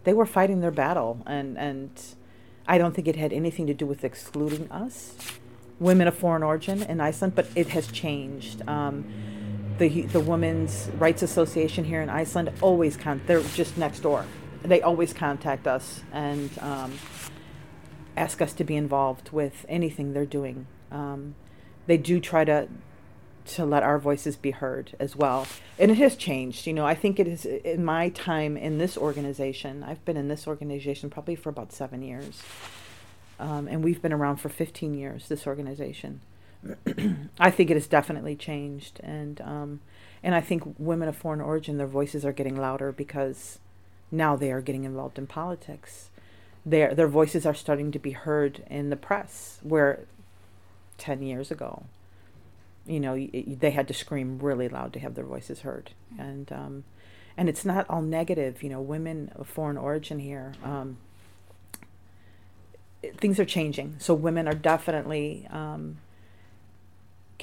they 0.03 0.13
were 0.13 0.25
fighting 0.25 0.61
their 0.61 0.71
battle 0.71 1.21
and 1.25 1.57
and 1.57 1.89
i 2.67 2.77
don't 2.77 2.93
think 2.93 3.07
it 3.07 3.15
had 3.15 3.33
anything 3.33 3.65
to 3.67 3.73
do 3.73 3.85
with 3.85 4.03
excluding 4.03 4.71
us. 4.71 5.15
Women 5.79 6.07
of 6.07 6.15
foreign 6.15 6.43
origin 6.43 6.83
in 6.83 7.01
iceland 7.01 7.33
but 7.35 7.47
it 7.55 7.69
has 7.69 7.87
changed. 7.87 8.61
Um, 8.69 9.05
the 9.77 10.01
the 10.03 10.19
women's 10.19 10.89
rights 10.97 11.21
association 11.21 11.83
here 11.83 12.01
in 12.01 12.09
iceland 12.09 12.51
always 12.61 12.97
con 12.97 13.21
they're 13.25 13.41
just 13.41 13.77
next 13.77 13.99
door 13.99 14.25
they 14.63 14.81
always 14.81 15.11
contact 15.11 15.67
us 15.67 16.03
and 16.13 16.57
um, 16.59 16.93
ask 18.15 18.41
us 18.41 18.53
to 18.53 18.63
be 18.63 18.75
involved 18.75 19.31
with 19.31 19.65
anything 19.67 20.13
they're 20.13 20.25
doing 20.25 20.67
um, 20.91 21.35
they 21.87 21.97
do 21.97 22.19
try 22.19 22.45
to 22.45 22.67
to 23.45 23.65
let 23.65 23.83
our 23.83 23.99
voices 23.99 24.35
be 24.35 24.51
heard 24.51 24.95
as 24.99 25.15
well. 25.15 25.47
And 25.77 25.91
it 25.91 25.97
has 25.97 26.15
changed. 26.15 26.65
You 26.65 26.73
know, 26.73 26.85
I 26.85 26.95
think 26.95 27.19
it 27.19 27.27
is 27.27 27.45
in 27.45 27.83
my 27.83 28.09
time 28.09 28.55
in 28.57 28.77
this 28.77 28.97
organization. 28.97 29.83
I've 29.83 30.03
been 30.05 30.17
in 30.17 30.27
this 30.27 30.47
organization 30.47 31.09
probably 31.09 31.35
for 31.35 31.49
about 31.49 31.71
seven 31.71 32.01
years, 32.01 32.41
um, 33.39 33.67
and 33.67 33.83
we've 33.83 34.01
been 34.01 34.13
around 34.13 34.37
for 34.37 34.49
15 34.49 34.93
years. 34.93 35.27
This 35.27 35.45
organization. 35.45 36.21
I 37.39 37.51
think 37.51 37.69
it 37.69 37.75
has 37.75 37.87
definitely 37.87 38.35
changed, 38.35 38.99
and 39.03 39.41
um, 39.41 39.79
and 40.21 40.33
I 40.35 40.41
think 40.41 40.63
women 40.77 41.09
of 41.09 41.15
foreign 41.15 41.41
origin, 41.41 41.77
their 41.77 41.87
voices 41.87 42.23
are 42.25 42.31
getting 42.31 42.55
louder 42.55 42.91
because 42.91 43.59
now 44.11 44.35
they 44.35 44.51
are 44.51 44.61
getting 44.61 44.83
involved 44.83 45.17
in 45.17 45.27
politics. 45.27 46.09
Their 46.65 46.95
their 46.95 47.07
voices 47.07 47.45
are 47.45 47.53
starting 47.53 47.91
to 47.91 47.99
be 47.99 48.11
heard 48.11 48.63
in 48.69 48.89
the 48.89 48.95
press, 48.95 49.59
where 49.63 50.05
10 50.97 51.21
years 51.21 51.51
ago 51.51 51.83
you 52.85 52.99
know 52.99 53.15
they 53.33 53.71
had 53.71 53.87
to 53.87 53.93
scream 53.93 54.39
really 54.39 54.67
loud 54.67 54.93
to 54.93 54.99
have 54.99 55.15
their 55.15 55.23
voices 55.23 55.61
heard 55.61 55.91
and 56.17 56.51
um, 56.51 56.83
and 57.37 57.49
it's 57.49 57.65
not 57.65 57.89
all 57.89 58.01
negative 58.01 58.61
you 58.61 58.69
know 58.69 58.81
women 58.81 59.31
of 59.35 59.47
foreign 59.47 59.77
origin 59.77 60.19
here 60.19 60.53
um, 60.63 60.97
things 63.17 63.39
are 63.39 63.45
changing 63.45 63.95
so 63.99 64.13
women 64.13 64.47
are 64.47 64.53
definitely 64.53 65.47
um, 65.49 65.97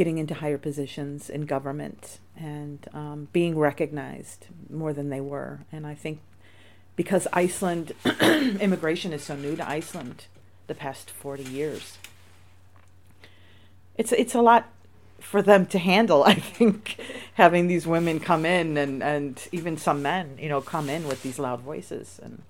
getting 0.00 0.16
into 0.16 0.33
higher 0.33 0.57
positions 0.57 1.28
in 1.28 1.42
government 1.42 2.21
and 2.35 2.88
um, 2.95 3.28
being 3.35 3.59
recognized 3.59 4.47
more 4.71 4.95
than 4.95 5.11
they 5.11 5.21
were 5.21 5.61
and 5.71 5.87
i 5.87 5.95
think 5.95 6.21
because 6.97 7.28
iceland 7.35 7.92
immigration 8.61 9.12
is 9.12 9.23
so 9.23 9.37
new 9.37 9.54
to 9.54 9.69
iceland 9.69 10.25
the 10.69 10.75
past 10.75 11.11
40 11.11 11.42
years 11.45 11.99
it's 13.99 14.12
it's 14.12 14.35
a 14.35 14.40
lot 14.40 14.71
for 15.21 15.42
them 15.42 15.66
to 15.66 15.78
handle. 15.78 16.25
I 16.35 16.35
think 16.35 16.97
having 17.35 17.69
these 17.69 17.87
women 17.87 18.19
come 18.19 18.47
in 18.47 18.78
and 18.78 19.02
and 19.02 19.49
even 19.52 19.76
some 19.76 20.00
men, 20.00 20.38
you 20.40 20.49
know, 20.49 20.62
come 20.62 20.88
in 20.88 21.07
with 21.07 21.23
these 21.23 21.38
loud 21.38 21.61
voices, 21.61 22.19
and 22.23 22.42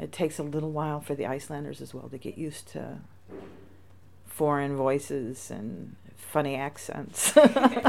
it 0.00 0.12
takes 0.12 0.38
a 0.38 0.44
little 0.44 0.70
while 0.70 1.00
for 1.00 1.16
the 1.16 1.26
Icelanders 1.26 1.80
as 1.80 1.92
well 1.92 2.08
to 2.08 2.18
get 2.18 2.38
used 2.38 2.68
to 2.68 2.98
foreign 4.40 4.74
voices 4.74 5.50
and 5.50 5.94
funny 6.16 6.54
accents. 6.54 7.36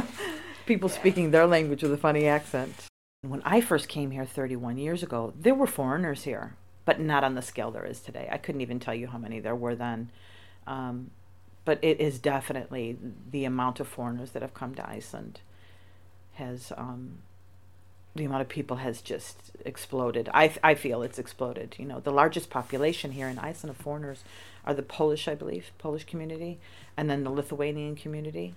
People 0.66 0.90
speaking 0.90 1.32
their 1.32 1.48
language 1.48 1.82
with 1.82 1.94
a 1.94 1.98
funny 1.98 2.28
accent. 2.28 2.88
When 3.22 3.42
I 3.44 3.62
first 3.62 3.88
came 3.88 4.12
here 4.12 4.26
31 4.26 4.78
years 4.78 5.02
ago, 5.02 5.32
there 5.40 5.56
were 5.56 5.66
foreigners 5.66 6.24
here, 6.24 6.58
but 6.84 7.00
not 7.00 7.24
on 7.24 7.36
the 7.36 7.42
scale 7.42 7.72
there 7.72 7.86
is 7.86 8.02
today. 8.02 8.28
I 8.30 8.38
couldn't 8.38 8.60
even 8.60 8.82
tell 8.82 8.94
you 8.94 9.08
how 9.08 9.18
many 9.18 9.40
there 9.40 9.56
were 9.56 9.76
then. 9.76 10.10
Um, 10.68 11.12
but 11.64 11.80
it 11.82 12.02
is 12.02 12.20
definitely 12.20 12.98
the 13.32 13.46
amount 13.46 13.80
of 13.80 13.88
foreigners 13.88 14.32
that 14.32 14.42
have 14.42 14.54
come 14.54 14.76
to 14.76 14.86
Iceland 14.86 15.40
has 16.34 16.74
um, 16.76 17.20
the 18.16 18.26
amount 18.26 18.42
of 18.42 18.50
people 18.50 18.78
has 18.78 19.02
just 19.02 19.52
exploded. 19.66 20.30
I, 20.34 20.54
I 20.64 20.76
feel 20.76 21.02
it's 21.02 21.20
exploded. 21.20 21.76
You 21.78 21.86
know, 21.86 22.00
the 22.00 22.12
largest 22.12 22.50
population 22.50 23.12
here 23.12 23.28
in 23.28 23.40
Iceland 23.40 23.76
of 23.76 23.82
foreigners 23.82 24.24
are 24.66 24.74
the 24.74 24.84
Polish, 24.84 25.28
I 25.28 25.36
believe, 25.36 25.72
Polish 25.78 26.04
community, 26.04 26.60
and 26.98 27.10
then 27.10 27.24
the 27.24 27.30
Lithuanian 27.30 27.96
community. 27.96 28.54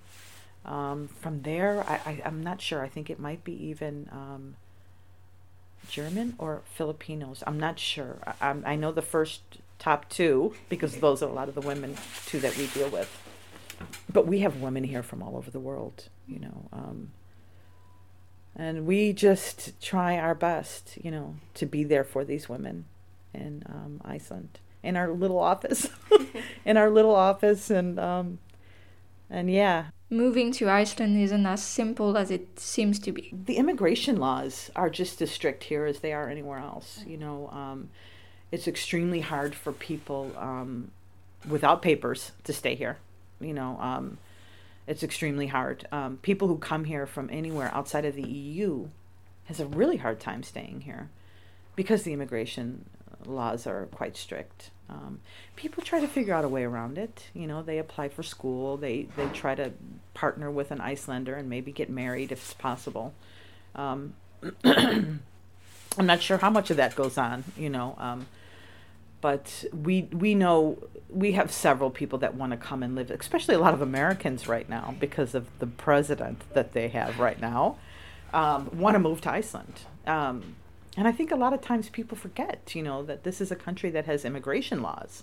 Um, 0.65 1.09
from 1.21 1.43
there, 1.43 1.85
I, 1.89 1.95
I, 2.07 2.23
I'm 2.25 2.43
not 2.43 2.61
sure. 2.61 2.83
I 2.83 2.89
think 2.89 3.11
it 3.11 3.21
might 3.21 3.45
be 3.45 3.53
even 3.67 4.09
um, 4.11 4.57
German 5.89 6.35
or 6.39 6.63
Filipinos. 6.65 7.43
I'm 7.47 7.61
not 7.61 7.79
sure. 7.79 8.19
I, 8.41 8.55
I 8.65 8.77
know 8.77 8.91
the 8.91 9.03
first 9.03 9.43
top 9.79 10.09
two 10.09 10.55
because 10.69 10.97
those 10.97 11.23
are 11.23 11.29
a 11.29 11.33
lot 11.33 11.49
of 11.49 11.55
the 11.55 11.61
women 11.61 11.97
too 12.27 12.41
that 12.41 12.57
we 12.57 12.67
deal 12.69 12.89
with. 12.89 13.21
But 14.11 14.27
we 14.27 14.41
have 14.41 14.61
women 14.61 14.85
here 14.85 15.03
from 15.03 15.23
all 15.23 15.37
over 15.37 15.51
the 15.51 15.61
world, 15.61 16.09
you 16.27 16.39
know, 16.39 16.69
um, 16.73 17.11
and 18.57 18.87
we 18.87 19.13
just 19.13 19.81
try 19.81 20.19
our 20.19 20.35
best, 20.35 20.99
you 21.03 21.11
know, 21.11 21.37
to 21.55 21.67
be 21.67 21.85
there 21.85 22.05
for 22.05 22.25
these 22.25 22.49
women 22.49 22.85
in 23.33 23.63
um, 23.69 24.01
Iceland 24.05 24.59
in 24.85 24.97
our 24.97 25.11
little 25.11 25.39
office, 25.39 25.89
in 26.65 26.77
our 26.77 26.91
little 26.91 27.15
office, 27.15 27.71
and 27.71 27.99
um, 27.99 28.39
and 29.29 29.51
yeah. 29.51 29.87
Moving 30.11 30.53
to 30.53 30.69
Iceland 30.69 31.21
isn't 31.21 31.47
as 31.47 31.63
simple 31.63 32.17
as 32.17 32.31
it 32.31 32.61
seems 32.61 33.01
to 33.01 33.11
be. 33.11 33.33
The 33.33 33.57
immigration 33.57 34.17
laws 34.17 34.71
are 34.77 34.91
just 34.91 35.21
as 35.23 35.31
strict 35.31 35.65
here 35.65 35.87
as 35.87 36.01
they 36.01 36.13
are 36.13 36.29
anywhere 36.29 36.59
else. 36.59 37.03
You 37.07 37.17
know, 37.17 37.49
um, 37.51 37.89
it's 38.53 38.69
extremely 38.69 39.23
hard 39.23 39.55
for 39.55 39.73
people 39.73 40.31
um, 40.39 40.93
without 41.49 41.83
papers 41.83 42.33
to 42.45 42.53
stay 42.53 42.77
here. 42.77 42.99
You 43.41 43.55
know, 43.55 43.79
um, 43.81 44.19
it's 44.87 45.03
extremely 45.03 45.47
hard. 45.47 45.87
Um, 45.93 46.19
people 46.19 46.49
who 46.49 46.59
come 46.59 46.85
here 46.85 47.07
from 47.07 47.31
anywhere 47.33 47.71
outside 47.75 48.05
of 48.05 48.15
the 48.15 48.29
EU 48.29 48.89
has 49.45 49.61
a 49.61 49.67
really 49.67 49.97
hard 49.97 50.21
time 50.21 50.43
staying 50.43 50.83
here 50.83 51.11
because 51.77 52.03
the 52.03 52.13
immigration 52.13 52.85
laws 53.27 53.67
are 53.67 53.87
quite 53.87 54.17
strict. 54.17 54.71
Um, 54.89 55.21
people 55.57 55.83
try 55.83 56.01
to 56.01 56.07
figure 56.07 56.35
out 56.35 56.45
a 56.45 56.49
way 56.49 56.65
around 56.65 56.99
it. 56.99 57.31
You 57.33 57.47
know, 57.47 57.63
they 57.63 57.79
apply 57.79 58.11
for 58.11 58.23
school. 58.23 58.77
They 58.77 59.09
they 59.17 59.27
try 59.29 59.55
to 59.55 59.73
partner 60.13 60.51
with 60.51 60.71
an 60.71 60.81
Icelander 60.81 61.35
and 61.35 61.49
maybe 61.49 61.73
get 61.73 61.89
married 61.89 62.33
if 62.33 62.43
it's 62.43 62.55
possible. 62.55 63.15
Um, 63.75 64.15
I'm 64.65 65.21
not 66.07 66.21
sure 66.21 66.39
how 66.39 66.51
much 66.51 66.71
of 66.71 66.77
that 66.77 66.95
goes 66.97 67.17
on. 67.17 67.45
You 67.57 67.71
know, 67.71 67.95
um, 67.99 68.27
but 69.25 69.65
we 69.73 70.03
we 70.13 70.35
know 70.35 70.77
we 71.09 71.33
have 71.33 71.51
several 71.51 71.89
people 71.89 72.19
that 72.19 72.35
want 72.35 72.51
to 72.51 72.59
come 72.59 72.83
and 72.83 72.95
live, 72.95 73.11
especially 73.11 73.55
a 73.55 73.59
lot 73.59 73.73
of 73.73 73.81
Americans 73.81 74.47
right 74.47 74.69
now 74.69 74.95
because 75.01 75.35
of 75.35 75.47
the 75.61 75.67
president 75.67 76.43
that 76.53 76.75
they 76.75 76.89
have 76.89 77.19
right 77.19 77.41
now, 77.41 77.79
um, 78.35 78.69
want 78.75 78.97
to 78.97 78.99
move 78.99 79.23
to 79.23 79.31
Iceland. 79.31 79.81
Um, 80.07 80.57
and 80.95 81.09
I 81.09 81.13
think 81.13 81.33
a 81.33 81.37
lot 81.37 81.55
of 81.55 81.63
times 81.63 81.89
people 81.89 82.19
forget, 82.19 82.75
you 82.75 82.83
know, 82.83 83.03
that 83.03 83.25
this 83.25 83.41
is 83.41 83.51
a 83.51 83.57
country 83.57 83.89
that 83.93 84.05
has 84.05 84.27
immigration 84.27 84.83
laws, 84.83 85.23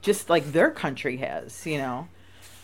just 0.00 0.28
like 0.28 0.50
their 0.50 0.72
country 0.72 1.18
has, 1.18 1.64
you 1.64 1.78
know. 1.78 2.08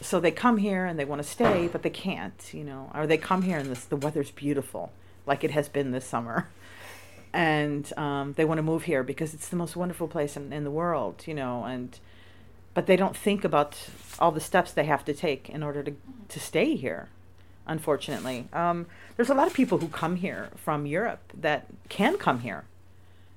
So 0.01 0.19
they 0.19 0.33
come 0.33 0.57
here 0.57 0.87
and 0.87 0.99
they 0.99 1.05
want 1.05 1.23
to 1.23 1.29
stay, 1.29 1.69
but 1.69 1.85
they 1.85 1.91
can't, 1.91 2.51
you 2.53 2.65
know, 2.65 2.91
or 2.97 3.07
they 3.07 3.17
come 3.17 3.43
here 3.43 3.59
and 3.59 3.71
this, 3.71 3.85
the 3.85 3.97
weather's 3.97 4.33
beautiful, 4.33 4.91
like 5.25 5.45
it 5.45 5.53
has 5.53 5.69
been 5.69 5.93
this 5.93 6.05
summer 6.05 6.49
and 7.33 7.93
um, 7.99 8.33
they 8.35 8.45
want 8.45 8.59
to 8.59 8.63
move 8.63 8.85
here 8.85 9.03
because 9.03 9.35
it's 9.35 9.49
the 9.49 9.57
most 9.57 9.77
wonderful 9.77 10.09
place 10.09 10.37
in, 10.37 10.53
in 10.53 10.65
the 10.65 10.71
world, 10.71 11.25
you 11.27 11.35
know, 11.35 11.65
and 11.65 11.99
but 12.75 12.87
they 12.87 12.97
don't 12.97 13.17
think 13.17 13.45
about 13.45 13.77
all 14.19 14.31
the 14.31 14.41
steps 14.41 14.73
they 14.73 14.85
have 14.85 15.05
to 15.05 15.15
take 15.15 15.49
in 15.49 15.63
order 15.63 15.83
to 15.83 15.93
to 16.29 16.41
stay 16.41 16.77
here. 16.77 17.09
unfortunately. 17.69 18.49
Um, 18.53 18.87
there's 19.17 19.31
a 19.31 19.35
lot 19.35 19.47
of 19.47 19.55
people 19.55 19.79
who 19.79 19.89
come 19.89 20.17
here 20.17 20.49
from 20.57 20.87
Europe 20.87 21.33
that 21.39 21.67
can 21.89 22.17
come 22.17 22.41
here. 22.41 22.65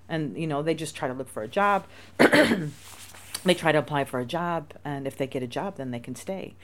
And, 0.10 0.38
you 0.38 0.48
know, 0.48 0.62
they 0.63 0.74
just 0.74 0.95
try 0.95 1.07
to 1.07 1.13
look 1.13 1.29
for 1.29 1.43
a 1.43 1.48
job. 1.48 1.86
they 2.17 3.53
try 3.53 3.71
to 3.71 3.77
apply 3.77 4.05
for 4.05 4.19
a 4.19 4.25
job. 4.25 4.74
And 4.83 5.05
if 5.05 5.17
they 5.17 5.27
get 5.27 5.43
a 5.43 5.48
job, 5.48 5.75
then 5.77 5.91
they 5.91 6.00
can 6.00 6.15
stay. 6.15 6.55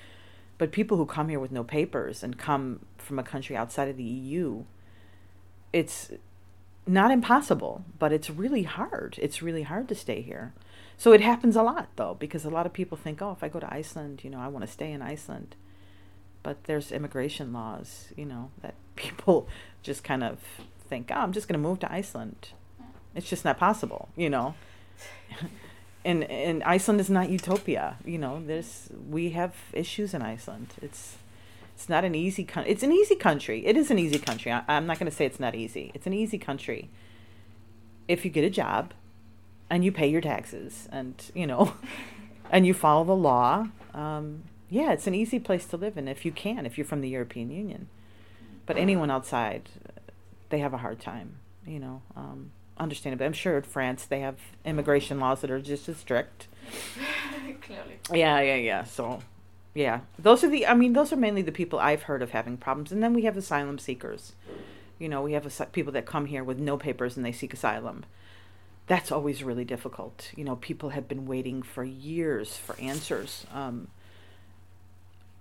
But 0.58 0.72
people 0.72 0.98
who 0.98 1.06
come 1.06 1.30
here 1.30 1.40
with 1.40 1.52
no 1.52 1.64
papers 1.64 2.24
and 2.24 2.38
come 2.38 2.86
from 2.98 3.20
a 3.20 3.24
country 3.24 3.56
outside 3.56 3.90
of 3.90 3.98
the 3.98 4.04
EU, 4.04 4.64
it's 5.72 6.12
not 6.88 7.12
impossible, 7.12 7.84
but 8.00 8.12
it's 8.12 8.30
really 8.30 8.64
hard. 8.64 9.18
It's 9.22 9.42
really 9.42 9.64
hard 9.64 9.88
to 9.90 9.96
stay 9.96 10.22
here. 10.22 10.54
So 10.98 11.14
it 11.14 11.22
happens 11.22 11.56
a 11.56 11.62
lot, 11.62 11.90
though, 11.96 12.16
because 12.18 12.44
a 12.44 12.50
lot 12.50 12.66
of 12.66 12.74
people 12.74 12.98
think, 12.98 13.22
oh, 13.22 13.32
if 13.32 13.44
I 13.44 13.50
go 13.50 13.60
to 13.60 13.72
Iceland, 13.72 14.24
you 14.24 14.30
know, 14.30 14.40
I 14.40 14.48
want 14.48 14.66
to 14.66 14.72
stay 14.72 14.92
in 14.92 15.02
Iceland. 15.02 15.56
But 16.42 16.64
there's 16.64 16.92
immigration 16.92 17.54
laws, 17.54 18.12
you 18.16 18.26
know, 18.26 18.52
that 18.62 18.74
people 18.96 19.48
just 19.84 20.04
kind 20.04 20.24
of 20.24 20.40
think, 20.90 21.12
oh, 21.12 21.20
I'm 21.20 21.34
just 21.34 21.48
going 21.48 21.62
to 21.62 21.68
move 21.68 21.80
to 21.80 21.92
Iceland. 21.92 22.50
It's 23.16 23.30
just 23.30 23.46
not 23.46 23.58
possible, 23.58 24.10
you 24.16 24.30
know. 24.30 24.56
and 26.06 26.24
and 26.26 26.64
Iceland 26.64 27.02
is 27.02 27.10
not 27.10 27.30
utopia, 27.30 27.98
you 28.06 28.18
know. 28.18 28.42
There's 28.46 28.90
we 29.10 29.32
have 29.32 29.56
issues 29.74 30.14
in 30.14 30.22
Iceland. 30.22 30.74
It's 30.82 31.18
it's 31.78 31.88
not 31.88 32.04
an 32.04 32.16
easy 32.16 32.44
country. 32.44 32.72
It's 32.72 32.82
an 32.82 32.92
easy 32.92 33.16
country. 33.16 33.64
It 33.64 33.78
is 33.78 33.92
an 33.92 34.00
easy 34.00 34.18
country. 34.18 34.52
I, 34.52 34.64
I'm 34.68 34.88
not 34.88 34.98
going 34.98 35.08
to 35.10 35.16
say 35.16 35.28
it's 35.28 35.40
not 35.40 35.54
easy. 35.54 35.92
It's 35.94 36.08
an 36.08 36.14
easy 36.14 36.40
country 36.40 36.90
if 38.08 38.26
you 38.26 38.32
get 38.32 38.44
a 38.44 38.50
job 38.50 38.96
and 39.70 39.86
you 39.86 39.92
pay 39.92 40.08
your 40.08 40.22
taxes 40.22 40.88
and 40.92 41.30
you 41.36 41.46
know 41.46 41.74
and 42.52 42.66
you 42.66 42.74
follow 42.74 43.04
the 43.04 43.16
law 43.16 43.68
um, 43.94 44.44
yeah 44.70 44.92
it's 44.92 45.08
an 45.08 45.14
easy 45.14 45.40
place 45.40 45.66
to 45.66 45.78
live 45.78 45.98
in 45.98 46.08
if 46.08 46.26
you 46.26 46.32
can 46.32 46.66
if 46.66 46.78
you're 46.78 46.86
from 46.86 47.02
the 47.02 47.10
european 47.10 47.52
union 47.52 47.88
but 48.66 48.78
anyone 48.78 49.12
outside 49.12 49.70
they 50.50 50.60
have 50.60 50.74
a 50.74 50.78
hard 50.78 51.00
time 51.00 51.36
you 51.66 51.80
know 51.80 52.02
um, 52.16 52.52
understandably 52.78 53.26
i'm 53.26 53.34
sure 53.34 53.58
in 53.58 53.64
france 53.64 54.06
they 54.06 54.22
have 54.22 54.38
immigration 54.66 55.20
laws 55.20 55.42
that 55.42 55.52
are 55.52 55.60
just 55.60 55.90
as 55.90 55.98
strict 55.98 56.48
Clearly. 57.62 58.00
yeah 58.14 58.40
yeah 58.40 58.56
yeah 58.56 58.84
so 58.84 59.20
yeah 59.78 60.00
those 60.18 60.44
are 60.44 60.50
the 60.50 60.66
i 60.66 60.74
mean 60.74 60.94
those 60.94 61.14
are 61.14 61.18
mainly 61.18 61.42
the 61.42 61.52
people 61.52 61.80
i've 61.80 62.04
heard 62.04 62.22
of 62.22 62.32
having 62.32 62.58
problems 62.58 62.92
and 62.92 63.04
then 63.04 63.14
we 63.14 63.24
have 63.24 63.38
asylum 63.38 63.78
seekers 63.78 64.34
you 64.98 65.08
know 65.08 65.22
we 65.22 65.34
have 65.34 65.46
asi- 65.46 65.66
people 65.72 65.94
that 65.94 66.06
come 66.06 66.26
here 66.26 66.44
with 66.44 66.60
no 66.60 66.78
papers 66.78 67.16
and 67.16 67.26
they 67.26 67.32
seek 67.32 67.54
asylum 67.54 68.04
that's 68.88 69.12
always 69.12 69.44
really 69.44 69.66
difficult. 69.66 70.32
You 70.36 70.46
know, 70.46 70.56
people 70.56 70.90
have 70.90 71.08
been 71.08 71.26
waiting 71.26 71.62
for 71.62 71.84
years 71.84 72.56
for 72.56 72.80
answers 72.80 73.46
um, 73.54 73.90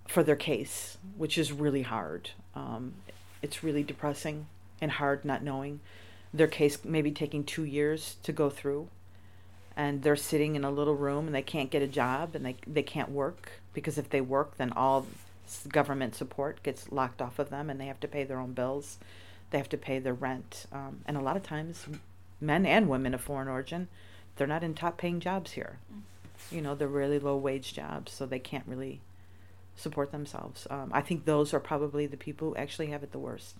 for 0.05 0.21
their 0.21 0.35
case, 0.35 0.97
which 1.15 1.37
is 1.37 1.51
really 1.53 1.81
hard. 1.81 2.31
Um, 2.55 2.95
it's 3.41 3.63
really 3.63 3.83
depressing 3.83 4.47
and 4.81 4.91
hard 4.91 5.23
not 5.23 5.43
knowing. 5.43 5.79
Their 6.33 6.47
case 6.47 6.83
maybe 6.83 7.11
taking 7.11 7.45
two 7.45 7.63
years 7.63 8.17
to 8.23 8.33
go 8.33 8.49
through, 8.49 8.89
and 9.77 10.03
they're 10.03 10.17
sitting 10.17 10.57
in 10.57 10.65
a 10.65 10.71
little 10.71 10.95
room 10.95 11.25
and 11.25 11.33
they 11.33 11.41
can't 11.41 11.71
get 11.71 11.81
a 11.81 11.87
job 11.87 12.35
and 12.35 12.45
they, 12.45 12.57
they 12.67 12.83
can't 12.83 13.09
work 13.09 13.61
because 13.77 13.99
if 13.99 14.09
they 14.09 14.21
work, 14.21 14.57
then 14.57 14.73
all 14.75 15.05
government 15.69 16.15
support 16.15 16.63
gets 16.63 16.91
locked 16.91 17.21
off 17.21 17.37
of 17.37 17.51
them 17.51 17.69
and 17.69 17.79
they 17.79 17.85
have 17.85 17.99
to 17.99 18.07
pay 18.07 18.23
their 18.23 18.39
own 18.39 18.53
bills. 18.53 18.97
They 19.51 19.59
have 19.59 19.69
to 19.69 19.77
pay 19.77 19.99
their 19.99 20.15
rent. 20.15 20.65
Um, 20.71 21.01
and 21.05 21.15
a 21.15 21.21
lot 21.21 21.37
of 21.37 21.43
times, 21.43 21.85
men 22.41 22.65
and 22.65 22.89
women 22.89 23.13
of 23.13 23.21
foreign 23.21 23.47
origin, 23.47 23.87
they're 24.35 24.47
not 24.47 24.63
in 24.63 24.73
top 24.73 24.97
paying 24.97 25.19
jobs 25.19 25.51
here. 25.51 25.77
You 26.51 26.59
know, 26.59 26.73
they're 26.73 26.87
really 26.87 27.19
low 27.19 27.37
wage 27.37 27.71
jobs, 27.75 28.11
so 28.13 28.25
they 28.25 28.39
can't 28.39 28.65
really 28.65 28.99
support 29.75 30.11
themselves. 30.11 30.65
Um, 30.71 30.89
I 30.91 31.01
think 31.01 31.25
those 31.25 31.53
are 31.53 31.59
probably 31.59 32.07
the 32.07 32.17
people 32.17 32.49
who 32.49 32.55
actually 32.55 32.87
have 32.87 33.03
it 33.03 33.11
the 33.11 33.19
worst, 33.19 33.57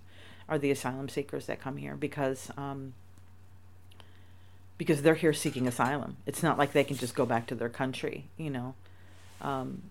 are 0.50 0.58
the 0.58 0.72
asylum 0.72 1.10
seekers 1.10 1.46
that 1.46 1.62
come 1.62 1.78
here 1.78 1.96
because 1.96 2.50
um, 2.58 2.96
because 4.80 5.04
they're 5.04 5.14
here 5.14 5.34
seeking 5.34 5.68
asylum. 5.68 6.18
It's 6.26 6.42
not 6.42 6.58
like 6.58 6.74
they 6.74 6.84
can 6.84 6.98
just 6.98 7.14
go 7.14 7.28
back 7.28 7.46
to 7.48 7.56
their 7.56 7.70
country, 7.70 8.30
you 8.36 8.50
know. 8.50 8.74
Um, 9.42 9.84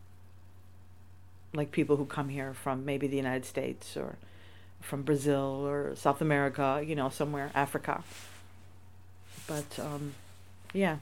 like 1.56 1.72
people 1.72 1.96
who 1.96 2.04
come 2.04 2.28
here 2.28 2.54
from 2.54 2.84
maybe 2.84 3.06
the 3.06 3.16
United 3.16 3.44
States 3.44 3.96
or 3.96 4.16
from 4.80 5.02
Brazil 5.02 5.66
or 5.66 5.94
South 5.96 6.20
America, 6.20 6.82
you 6.86 6.94
know, 6.94 7.08
somewhere, 7.08 7.50
Africa. 7.54 8.02
But 9.46 9.78
um, 9.78 10.14
yeah. 10.72 10.98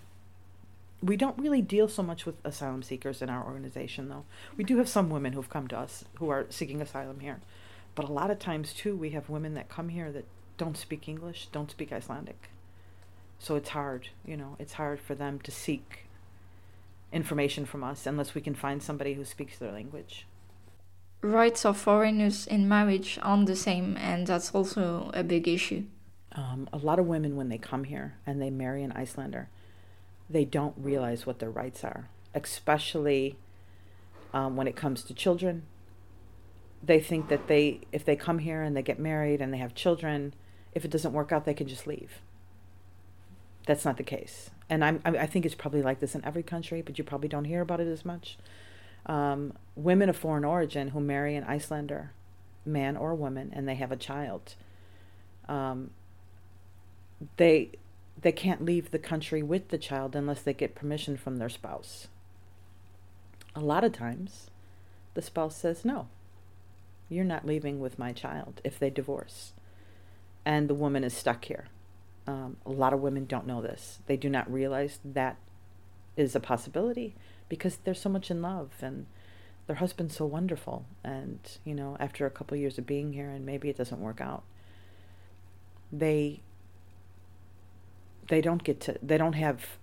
We 1.03 1.17
don't 1.17 1.39
really 1.39 1.61
deal 1.61 1.89
so 1.89 2.03
much 2.03 2.25
with 2.25 2.37
asylum 2.45 2.83
seekers 2.83 3.21
in 3.21 3.29
our 3.29 3.45
organization 3.45 4.09
though. 4.09 4.25
We 4.57 4.65
do 4.65 4.79
have 4.79 4.89
some 4.89 5.11
women 5.11 5.35
who've 5.35 5.51
come 5.51 5.69
to 5.69 5.79
us 5.79 6.05
who 6.15 6.31
are 6.31 6.47
seeking 6.49 6.81
asylum 6.81 7.21
here. 7.21 7.41
But 7.95 8.09
a 8.09 8.13
lot 8.13 8.31
of 8.31 8.39
times 8.39 8.73
too 8.73 8.97
we 8.97 9.11
have 9.11 9.29
women 9.29 9.55
that 9.55 9.69
come 9.69 9.91
here 9.91 10.11
that 10.13 10.25
don't 10.57 10.77
speak 10.77 11.09
english 11.09 11.49
don't 11.53 11.71
speak 11.71 11.93
icelandic. 11.93 12.49
So 13.39 13.57
it's 13.57 13.71
hard 13.71 14.09
you 14.25 14.37
know 14.37 14.57
it's 14.59 14.75
hard 14.75 14.99
for 14.99 15.15
them 15.15 15.41
to 15.41 15.51
seek 15.51 16.07
information 17.13 17.67
from 17.67 17.85
us 17.85 18.07
unless 18.07 18.35
we 18.35 18.41
can 18.41 18.55
find 18.55 18.83
somebody 18.83 19.15
who 19.15 19.25
speaks 19.25 19.59
their 19.59 19.73
language 19.73 20.27
Rights 21.25 21.65
of 21.65 21.79
foreigners 21.79 22.47
in 22.47 22.69
marriage 22.69 23.19
aren't 23.23 23.47
the 23.47 23.57
same, 23.57 23.97
and 23.97 24.27
that's 24.27 24.55
also 24.55 25.11
a 25.15 25.25
big 25.25 25.49
issue. 25.49 25.85
um, 26.33 26.69
a 26.73 26.79
lot 26.79 26.99
of 26.99 27.07
women 27.07 27.37
when 27.37 27.49
they 27.49 27.59
come 27.59 27.85
here 27.85 28.17
and 28.27 28.41
they 28.43 28.51
marry 28.51 28.83
an 28.83 28.93
Icelander, 28.93 29.49
they 30.29 30.45
don't 30.45 30.75
realize 30.77 31.27
what 31.27 31.39
their 31.39 31.51
rights 31.51 31.85
are, 31.85 32.09
especially 32.35 33.37
um, 34.33 34.57
when 34.57 34.67
it 34.67 34.77
comes 34.77 35.03
to 35.05 35.15
children. 35.15 35.63
They 36.83 37.01
think 37.01 37.29
that 37.29 37.47
they, 37.47 37.81
if 37.93 38.05
they 38.05 38.17
come 38.17 38.41
here 38.41 38.63
and 38.63 38.77
they 38.77 38.83
get 38.83 38.99
married 38.99 39.41
and 39.41 39.53
they 39.53 39.59
have 39.59 39.75
children, 39.75 40.35
if 40.73 40.85
it 40.85 40.91
doesn't 40.91 41.13
work 41.13 41.33
out, 41.33 41.45
they 41.45 41.55
can 41.55 41.69
just 41.69 41.87
leave. 41.87 42.21
That's 43.67 43.85
not 43.85 43.97
the 43.97 44.03
case, 44.03 44.51
and 44.69 44.85
I'm, 44.85 45.01
I 45.07 45.11
I 45.21 45.27
think 45.27 45.47
it's 45.47 45.55
probably 45.55 45.81
like 45.81 45.99
this 45.99 46.15
in 46.15 46.23
every 46.23 46.43
country, 46.43 46.83
but 46.83 46.99
you 46.99 47.05
probably 47.05 47.31
don't 47.31 47.47
hear 47.47 47.63
about 47.63 47.81
it 47.81 47.89
as 47.89 48.05
much. 48.05 48.37
Um, 49.07 49.53
women 49.77 50.09
of 50.09 50.17
foreign 50.17 50.45
origin 50.45 50.89
who 50.89 51.01
marry 51.01 51.37
an 51.37 51.45
Icelander, 51.45 52.13
man 52.65 52.97
or 52.97 53.15
woman, 53.15 53.53
and 53.55 53.69
they 53.69 53.75
have 53.75 53.93
a 53.93 53.97
child. 53.97 54.55
Um, 55.49 55.91
they 57.37 57.71
they 58.21 58.33
can't 58.33 58.65
leave 58.65 58.91
the 58.91 58.99
country 58.99 59.43
with 59.43 59.69
the 59.69 59.79
child 59.79 60.15
unless 60.15 60.41
they 60.43 60.55
get 60.55 60.75
permission 60.75 61.17
from 61.17 61.37
their 61.37 61.49
spouse. 61.49 62.09
A 63.55 63.61
lot 63.61 63.85
of 63.85 63.93
times, 63.93 64.51
the 65.15 65.23
spouse 65.23 65.57
says, 65.57 65.85
No, 65.85 66.09
you're 67.09 67.25
not 67.25 67.47
leaving 67.47 67.81
with 67.81 67.99
my 67.99 68.13
child 68.13 68.61
if 68.65 68.79
they 68.79 68.91
divorce. 68.91 69.53
And 70.45 70.69
the 70.69 70.75
woman 70.75 71.05
is 71.05 71.15
stuck 71.15 71.45
here. 71.47 71.67
Um, 72.27 72.57
a 72.65 72.71
lot 72.71 72.93
of 72.93 73.01
women 73.01 73.27
don't 73.27 73.47
know 73.47 73.61
this. 73.61 74.01
They 74.07 74.17
do 74.17 74.29
not 74.29 74.51
realize 74.51 74.99
that 75.05 75.37
is 76.17 76.35
a 76.35 76.41
possibility 76.41 77.15
because 77.49 77.77
they're 77.77 77.95
so 77.95 78.09
much 78.09 78.31
in 78.31 78.43
love 78.43 78.71
and 78.81 79.07
their 79.67 79.77
husband's 79.77 80.17
so 80.17 80.27
wonderful. 80.27 80.87
And, 81.03 81.39
you 81.65 81.75
know, 81.75 81.97
after 81.99 82.27
a 82.27 82.31
couple 82.31 82.57
years 82.57 82.79
of 82.79 82.87
being 82.87 83.13
here 83.13 83.31
and 83.31 83.47
maybe 83.47 83.69
it 83.69 83.77
doesn't 83.77 84.01
work 84.01 84.21
out, 84.21 84.45
they 85.93 86.41
they 88.29 88.41
don't 88.41 88.65
get 88.65 88.81
to 88.81 88.99
they 89.03 89.19
don't 89.19 89.35
have 89.35 89.77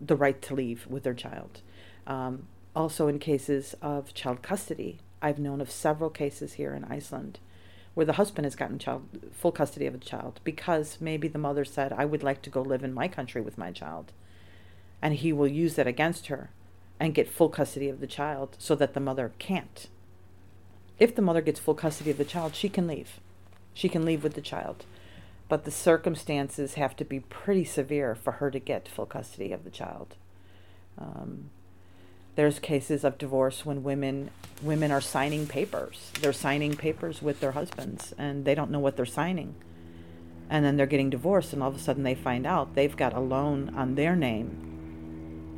the 0.00 0.16
right 0.16 0.40
to 0.42 0.54
leave 0.54 0.86
with 0.86 1.02
their 1.02 1.14
child. 1.14 1.62
Um, 2.06 2.48
also, 2.74 3.08
in 3.08 3.18
cases 3.18 3.74
of 3.82 4.14
child 4.14 4.42
custody, 4.42 5.00
I've 5.20 5.38
known 5.38 5.60
of 5.60 5.70
several 5.70 6.10
cases 6.10 6.54
here 6.54 6.74
in 6.74 6.84
Iceland 6.84 7.38
where 7.94 8.06
the 8.06 8.12
husband 8.12 8.44
has 8.44 8.54
gotten 8.54 8.78
child 8.78 9.08
full 9.32 9.50
custody 9.50 9.86
of 9.86 9.94
a 9.94 9.98
child 9.98 10.40
because 10.44 10.98
maybe 11.00 11.26
the 11.26 11.38
mother 11.38 11.64
said, 11.64 11.92
"I 11.92 12.04
would 12.04 12.22
like 12.22 12.42
to 12.42 12.50
go 12.50 12.62
live 12.62 12.84
in 12.84 12.94
my 12.94 13.08
country 13.08 13.40
with 13.40 13.58
my 13.58 13.72
child," 13.72 14.12
and 15.02 15.14
he 15.14 15.32
will 15.32 15.48
use 15.48 15.74
that 15.74 15.88
against 15.88 16.28
her 16.28 16.50
and 17.00 17.14
get 17.14 17.28
full 17.28 17.48
custody 17.48 17.88
of 17.88 18.00
the 18.00 18.06
child 18.06 18.56
so 18.58 18.74
that 18.74 18.94
the 18.94 19.00
mother 19.00 19.32
can't. 19.38 19.88
If 20.98 21.14
the 21.14 21.22
mother 21.22 21.40
gets 21.40 21.60
full 21.60 21.74
custody 21.74 22.10
of 22.10 22.18
the 22.18 22.24
child, 22.24 22.54
she 22.54 22.68
can 22.68 22.86
leave. 22.86 23.20
She 23.72 23.88
can 23.88 24.04
leave 24.04 24.24
with 24.24 24.34
the 24.34 24.40
child 24.40 24.84
but 25.48 25.64
the 25.64 25.70
circumstances 25.70 26.74
have 26.74 26.94
to 26.96 27.04
be 27.04 27.20
pretty 27.20 27.64
severe 27.64 28.14
for 28.14 28.32
her 28.32 28.50
to 28.50 28.58
get 28.58 28.88
full 28.88 29.06
custody 29.06 29.52
of 29.52 29.64
the 29.64 29.70
child. 29.70 30.14
Um, 30.98 31.50
there's 32.36 32.58
cases 32.58 33.02
of 33.02 33.18
divorce 33.18 33.64
when 33.64 33.82
women 33.82 34.30
women 34.62 34.92
are 34.92 35.00
signing 35.00 35.46
papers. 35.46 36.12
They're 36.20 36.32
signing 36.32 36.76
papers 36.76 37.22
with 37.22 37.40
their 37.40 37.52
husbands, 37.52 38.12
and 38.18 38.44
they 38.44 38.54
don't 38.54 38.70
know 38.70 38.78
what 38.78 38.96
they're 38.96 39.06
signing. 39.06 39.54
And 40.50 40.64
then 40.64 40.76
they're 40.76 40.86
getting 40.86 41.10
divorced, 41.10 41.52
and 41.52 41.62
all 41.62 41.70
of 41.70 41.76
a 41.76 41.80
sudden 41.80 42.02
they 42.02 42.14
find 42.14 42.46
out 42.46 42.74
they've 42.74 42.96
got 42.96 43.14
a 43.14 43.20
loan 43.20 43.72
on 43.74 43.94
their 43.94 44.14
name 44.14 44.77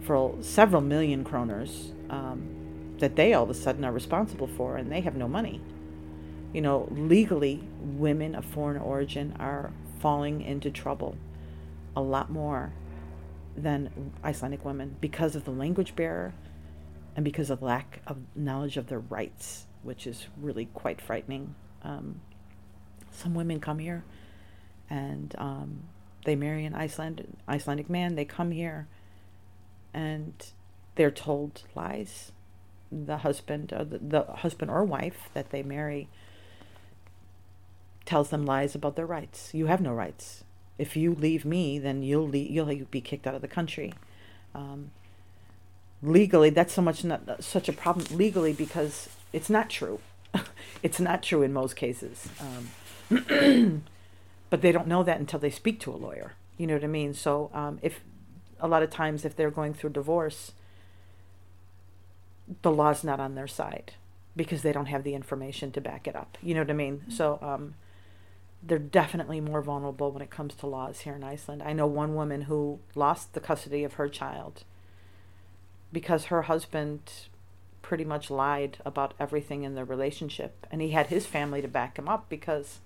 for 0.02 0.34
several 0.40 0.82
million 0.82 1.24
kroners 1.24 1.92
um, 2.10 2.96
that 2.98 3.16
they 3.16 3.34
all 3.34 3.44
of 3.44 3.50
a 3.50 3.54
sudden 3.54 3.84
are 3.84 3.92
responsible 3.92 4.46
for, 4.46 4.76
and 4.76 4.90
they 4.90 5.00
have 5.00 5.16
no 5.16 5.28
money 5.28 5.60
you 6.52 6.60
know, 6.60 6.88
legally, 6.90 7.62
women 7.80 8.34
of 8.34 8.44
foreign 8.44 8.80
origin 8.80 9.34
are 9.38 9.70
falling 10.00 10.42
into 10.42 10.70
trouble 10.70 11.16
a 11.94 12.00
lot 12.00 12.30
more 12.30 12.72
than 13.56 14.12
Icelandic 14.24 14.64
women 14.64 14.96
because 15.00 15.36
of 15.36 15.44
the 15.44 15.50
language 15.50 15.94
barrier 15.94 16.32
and 17.14 17.24
because 17.24 17.50
of 17.50 17.62
lack 17.62 18.00
of 18.06 18.18
knowledge 18.34 18.76
of 18.76 18.88
their 18.88 19.00
rights. 19.00 19.66
which 19.82 20.06
is 20.06 20.26
really 20.38 20.66
quite 20.74 21.00
frightening. 21.00 21.54
Um, 21.82 22.20
some 23.12 23.32
women 23.34 23.60
come 23.60 23.78
here 23.78 24.04
and 24.90 25.34
um, 25.38 25.84
they 26.26 26.36
marry 26.36 26.66
an 26.66 26.74
Iceland 26.74 27.38
Icelandic 27.48 27.88
man. 27.88 28.14
They 28.14 28.26
come 28.26 28.50
here 28.50 28.88
and 29.92 30.34
they're 30.94 31.10
told 31.10 31.62
lies. 31.74 32.32
The 32.92 33.18
husband, 33.18 33.72
or 33.72 33.84
the, 33.84 33.98
the 33.98 34.22
husband 34.24 34.70
or 34.70 34.84
wife 34.84 35.30
that 35.32 35.50
they 35.50 35.62
marry, 35.62 36.08
tells 38.04 38.30
them 38.30 38.44
lies 38.44 38.74
about 38.74 38.96
their 38.96 39.06
rights. 39.06 39.54
You 39.54 39.66
have 39.66 39.80
no 39.80 39.92
rights. 39.92 40.42
If 40.78 40.96
you 40.96 41.14
leave 41.14 41.44
me, 41.44 41.78
then 41.78 42.02
you'll 42.02 42.26
leave, 42.26 42.50
you'll 42.50 42.84
be 42.90 43.00
kicked 43.00 43.26
out 43.26 43.34
of 43.34 43.42
the 43.42 43.48
country. 43.48 43.94
Um, 44.54 44.90
legally, 46.02 46.50
that's 46.50 46.72
so 46.72 46.82
much 46.82 47.04
not 47.04 47.44
such 47.44 47.68
a 47.68 47.72
problem 47.72 48.06
legally 48.16 48.52
because 48.52 49.08
it's 49.32 49.50
not 49.50 49.70
true. 49.70 50.00
it's 50.82 50.98
not 50.98 51.22
true 51.22 51.42
in 51.42 51.52
most 51.52 51.76
cases. 51.76 52.28
Um, 52.40 53.84
but 54.50 54.62
they 54.62 54.72
don't 54.72 54.88
know 54.88 55.02
that 55.02 55.20
until 55.20 55.38
they 55.38 55.50
speak 55.50 55.80
to 55.80 55.92
a 55.92 55.96
lawyer. 55.96 56.34
You 56.56 56.66
know 56.66 56.74
what 56.74 56.84
I 56.84 56.88
mean? 56.88 57.14
So 57.14 57.50
um, 57.54 57.78
if 57.82 58.00
a 58.60 58.68
lot 58.68 58.82
of 58.82 58.90
times 58.90 59.24
if 59.24 59.36
they're 59.36 59.50
going 59.50 59.74
through 59.74 59.90
divorce, 59.90 60.52
the 62.62 62.70
law's 62.70 63.04
not 63.04 63.20
on 63.20 63.34
their 63.34 63.46
side 63.46 63.92
because 64.36 64.62
they 64.62 64.72
don't 64.72 64.86
have 64.86 65.04
the 65.04 65.14
information 65.14 65.72
to 65.72 65.80
back 65.80 66.06
it 66.06 66.16
up. 66.16 66.38
You 66.42 66.54
know 66.54 66.60
what 66.60 66.70
I 66.70 66.74
mean? 66.74 67.02
So 67.08 67.38
um, 67.42 67.74
they're 68.62 68.78
definitely 68.78 69.40
more 69.40 69.62
vulnerable 69.62 70.10
when 70.12 70.22
it 70.22 70.30
comes 70.30 70.54
to 70.56 70.66
laws 70.66 71.00
here 71.00 71.14
in 71.14 71.24
Iceland. 71.24 71.62
I 71.62 71.72
know 71.72 71.86
one 71.86 72.14
woman 72.14 72.42
who 72.42 72.78
lost 72.94 73.32
the 73.32 73.40
custody 73.40 73.84
of 73.84 73.94
her 73.94 74.08
child 74.08 74.64
because 75.92 76.26
her 76.26 76.42
husband 76.42 77.00
pretty 77.82 78.04
much 78.04 78.30
lied 78.30 78.78
about 78.84 79.14
everything 79.18 79.64
in 79.64 79.74
their 79.74 79.84
relationship 79.84 80.66
and 80.70 80.80
he 80.80 80.90
had 80.90 81.06
his 81.06 81.26
family 81.26 81.62
to 81.62 81.68
back 81.68 81.98
him 81.98 82.08
up 82.08 82.28
because 82.28 82.78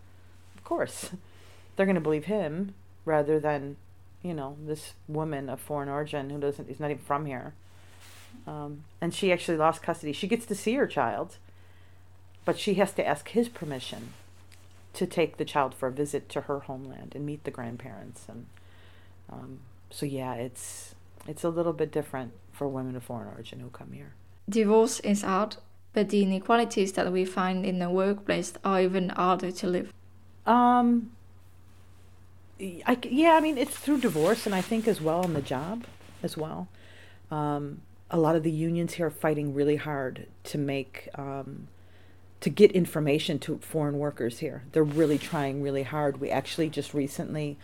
of 0.57 0.65
course 0.65 1.11
they're 1.77 1.87
going 1.87 1.95
to 1.95 2.01
believe 2.01 2.25
him 2.25 2.75
rather 3.05 3.39
than 3.39 3.77
you 4.25 4.35
know 4.35 4.57
this 4.67 4.95
woman 5.07 5.49
of 5.49 5.61
foreign 5.61 5.89
origin 5.89 6.31
who 6.31 6.41
doesn't 6.41 6.69
is 6.69 6.81
not 6.81 6.91
even 6.91 7.03
from 7.05 7.27
here. 7.27 7.55
Um, 8.49 8.83
and 9.01 9.15
she 9.15 9.31
actually 9.33 9.57
lost 9.57 9.83
custody. 9.83 10.13
She 10.13 10.27
gets 10.27 10.45
to 10.47 10.57
see 10.57 10.75
her 10.75 10.89
child 10.89 11.37
but 12.45 12.59
she 12.59 12.75
has 12.75 12.93
to 12.93 13.07
ask 13.07 13.31
his 13.31 13.49
permission 13.49 14.11
to 14.93 15.07
take 15.07 15.37
the 15.37 15.45
child 15.45 15.75
for 15.75 15.89
a 15.89 15.93
visit 15.93 16.29
to 16.29 16.43
her 16.43 16.61
homeland 16.61 17.13
and 17.15 17.27
meet 17.27 17.45
the 17.45 17.51
grandparents. 17.51 18.27
And 18.29 18.47
um, 19.31 19.61
so 19.91 20.07
yeah 20.07 20.35
it's 20.35 20.95
it's 21.27 21.45
a 21.45 21.49
little 21.49 21.73
bit 21.73 21.91
different 21.91 22.33
for 22.53 22.69
women 22.69 22.95
of 22.97 23.03
foreign 23.03 23.29
origin 23.29 23.61
who 23.61 23.71
come 23.71 23.93
here. 23.93 24.15
Divorce 24.49 25.01
is 25.01 25.23
hard 25.23 25.57
but 25.93 26.09
the 26.11 26.23
inequalities 26.23 26.93
that 26.93 27.13
we 27.13 27.25
find 27.25 27.65
in 27.65 27.79
the 27.79 27.89
workplace 27.89 28.53
are 28.65 28.81
even 28.81 29.09
harder 29.11 29.51
to 29.53 29.67
live. 29.67 29.93
Um 30.47 31.13
I, 32.61 32.99
yeah, 33.03 33.35
I 33.35 33.41
mean, 33.41 33.59
it's 33.59 33.77
through 33.77 33.99
divorce, 33.99 34.47
and 34.47 34.55
I 34.55 34.61
think 34.61 34.87
as 34.87 35.01
well 35.01 35.21
on 35.23 35.35
the 35.35 35.43
job 35.43 35.85
as 36.23 36.37
well. 36.37 36.69
Um, 37.31 37.83
a 38.11 38.19
lot 38.19 38.37
of 38.37 38.43
the 38.43 38.51
unions 38.51 38.95
here 38.95 39.07
are 39.07 39.11
fighting 39.11 39.55
really 39.55 39.77
hard 39.77 40.29
to 40.45 40.59
make 40.59 41.09
um, 41.17 41.69
to 42.41 42.51
get 42.51 42.71
information 42.73 43.39
to 43.41 43.59
foreign 43.59 43.99
workers 43.99 44.39
here. 44.39 44.63
They're 44.73 44.85
really 44.85 45.19
trying 45.19 45.63
really 45.63 45.83
hard. 45.83 46.21
We 46.21 46.31
actually 46.31 46.69
just 46.69 46.95
recently, 46.95 47.57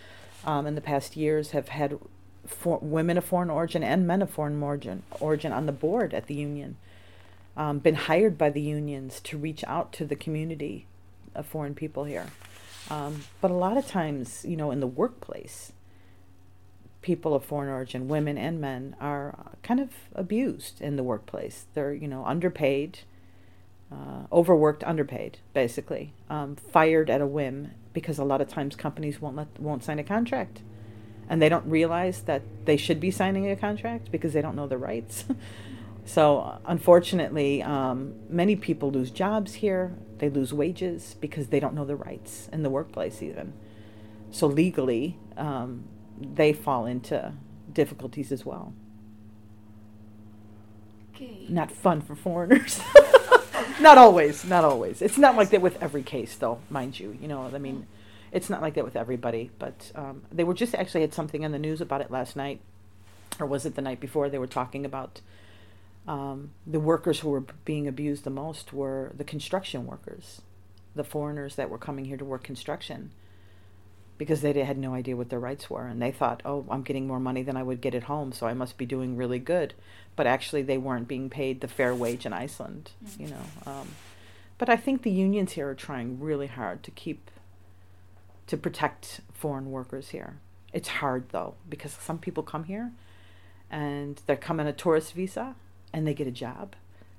um, 0.45 0.67
in 0.67 0.75
the 0.75 0.81
past 0.81 1.17
years, 1.17 1.51
have 1.51 1.69
had 1.69 1.99
for, 2.47 2.79
women 2.81 3.17
of 3.19 3.25
foreign 3.25 3.51
origin 3.51 3.85
and 3.85 4.07
men 4.07 4.23
of 4.23 4.31
foreign 4.31 4.61
origin 4.61 5.03
origin 5.21 5.53
on 5.53 5.67
the 5.67 5.73
board 5.73 6.15
at 6.15 6.27
the 6.27 6.35
union. 6.35 6.77
Um, 7.57 7.79
been 7.79 7.95
hired 7.95 8.39
by 8.39 8.51
the 8.51 8.61
unions 8.61 9.21
to 9.21 9.37
reach 9.37 9.63
out 9.65 9.93
to 9.95 10.05
the 10.05 10.17
community 10.17 10.87
of 11.35 11.47
foreign 11.47 11.75
people 11.75 12.05
here. 12.05 12.27
Um, 12.91 13.25
but 13.41 13.51
a 13.51 13.55
lot 13.55 13.77
of 13.77 13.87
times, 13.87 14.45
you 14.45 14.57
know, 14.57 14.71
in 14.71 14.81
the 14.81 14.87
workplace, 14.87 15.73
people 17.03 17.35
of 17.35 17.45
foreign 17.45 17.71
origin, 17.71 18.09
women 18.09 18.37
and 18.37 18.61
men, 18.61 18.97
are 19.01 19.53
kind 19.63 19.81
of 19.81 19.91
abused 20.15 20.81
in 20.81 20.97
the 20.97 21.03
workplace. 21.03 21.67
They're, 21.75 21.95
you 21.95 22.09
know, 22.09 22.25
underpaid, 22.25 23.01
uh, 23.93 24.25
overworked, 24.33 24.85
underpaid, 24.85 25.39
basically, 25.55 26.13
um, 26.29 26.57
fired 26.57 27.09
at 27.09 27.21
a 27.21 27.27
whim 27.27 27.73
because 27.93 28.19
a 28.19 28.25
lot 28.25 28.41
of 28.41 28.49
times 28.49 28.77
companies 28.77 29.21
won't 29.21 29.37
let 29.37 29.49
won't 29.59 29.85
sign 29.85 29.99
a 29.99 30.05
contract, 30.05 30.61
and 31.29 31.41
they 31.41 31.49
don't 31.49 31.67
realize 31.67 32.23
that 32.23 32.43
they 32.65 32.77
should 32.77 33.01
be 33.01 33.11
signing 33.11 33.51
a 33.51 33.57
contract 33.57 34.11
because 34.11 34.33
they 34.33 34.43
don't 34.43 34.57
know 34.57 34.67
their 34.67 34.79
rights. 34.79 35.25
So, 36.05 36.59
unfortunately, 36.67 37.63
um, 37.63 38.15
many 38.29 38.57
people 38.57 38.91
lose 38.91 39.11
jobs 39.13 39.55
here. 39.55 39.95
They 40.21 40.29
lose 40.29 40.53
wages 40.53 41.17
because 41.19 41.47
they 41.47 41.59
don't 41.59 41.75
know 41.75 41.87
their 41.87 41.97
rights 41.97 42.51
in 42.53 42.63
the 42.63 42.69
workplace, 42.69 43.23
even. 43.23 43.55
So, 44.31 44.47
legally, 44.47 45.19
um, 45.39 45.85
they 46.21 46.53
fall 46.53 46.85
into 46.85 47.33
difficulties 47.73 48.31
as 48.31 48.45
well. 48.45 48.75
Okay. 51.15 51.47
Not 51.49 51.73
fun 51.73 52.03
for 52.03 52.15
foreigners. 52.15 52.83
not 53.81 53.97
always, 53.97 54.45
not 54.45 54.63
always. 54.63 55.01
It's 55.01 55.17
not 55.17 55.37
like 55.37 55.49
that 55.51 55.63
with 55.63 55.83
every 55.83 56.03
case, 56.03 56.37
though, 56.37 56.61
mind 56.69 57.01
you. 57.01 57.17
You 57.19 57.27
know, 57.27 57.51
I 57.55 57.57
mean, 57.57 57.87
it's 58.31 58.51
not 58.51 58.61
like 58.61 58.75
that 58.75 58.85
with 58.85 58.97
everybody. 58.97 59.51
But 59.59 59.91
um, 59.95 60.23
they 60.31 60.45
were 60.45 60.53
just 60.53 60.75
actually 60.75 61.01
had 61.01 61.15
something 61.15 61.45
in 61.45 61.53
the 61.53 61.59
news 61.59 61.81
about 61.81 62.03
it 62.03 62.11
last 62.11 62.37
night, 62.37 62.61
or 63.39 63.47
was 63.47 63.65
it 63.65 63.75
the 63.75 63.83
night 63.83 64.01
before? 64.01 64.29
They 64.29 64.39
were 64.39 64.47
talking 64.47 64.85
about 64.85 65.23
um, 66.11 66.51
the 66.67 66.81
workers 66.81 67.21
who 67.21 67.29
were 67.29 67.45
being 67.65 67.87
abused 67.87 68.25
the 68.25 68.31
most 68.31 68.73
were 68.73 69.13
the 69.17 69.23
construction 69.23 69.87
workers, 69.87 70.43
the 70.97 71.05
foreigners 71.05 71.55
that 71.55 71.71
were 71.71 71.79
coming 71.79 72.05
here 72.05 72.17
to 72.17 72.25
work 72.25 72.43
construction, 72.43 73.13
because 74.19 74.41
they 74.41 74.53
had 74.65 74.77
no 74.77 74.93
idea 74.93 75.17
what 75.17 75.31
their 75.31 75.39
rights 75.39 75.71
were, 75.71 75.87
and 75.87 76.03
they 76.03 76.11
thought, 76.11 76.43
"Oh, 76.45 76.67
I'm 76.69 76.83
getting 76.83 77.07
more 77.07 77.21
money 77.21 77.45
than 77.45 77.57
I 77.57 77.63
would 77.63 77.81
get 77.81 77.95
at 77.95 78.03
home, 78.03 78.33
so 78.33 78.49
I 78.49 78.55
must 78.55 78.77
be 78.77 78.87
doing 78.87 79.17
really 79.17 79.39
good." 79.39 79.73
But 80.17 80.27
actually, 80.27 80.63
they 80.63 80.79
weren't 80.79 81.07
being 81.07 81.31
paid 81.31 81.61
the 81.61 81.69
fair 81.69 81.95
wage 81.95 82.27
in 82.27 82.33
Iceland, 82.33 82.91
mm-hmm. 83.05 83.23
you 83.23 83.29
know. 83.29 83.45
Um, 83.65 83.89
but 84.59 84.69
I 84.69 84.77
think 84.77 85.03
the 85.03 85.13
unions 85.13 85.53
here 85.53 85.69
are 85.69 85.77
trying 85.77 86.19
really 86.19 86.49
hard 86.49 86.83
to 86.83 86.91
keep 86.91 87.31
to 88.49 88.57
protect 88.57 89.21
foreign 89.33 89.71
workers 89.71 90.09
here. 90.09 90.41
It's 90.73 90.89
hard 90.89 91.29
though 91.29 91.55
because 91.69 91.93
some 91.93 92.19
people 92.19 92.43
come 92.43 92.65
here 92.65 92.91
and 93.71 94.21
they're 94.27 94.35
coming 94.35 94.67
a 94.67 94.73
tourist 94.73 95.13
visa 95.13 95.55
and 95.93 96.07
they 96.07 96.15
get 96.15 96.27
a 96.27 96.33
job, 96.33 96.75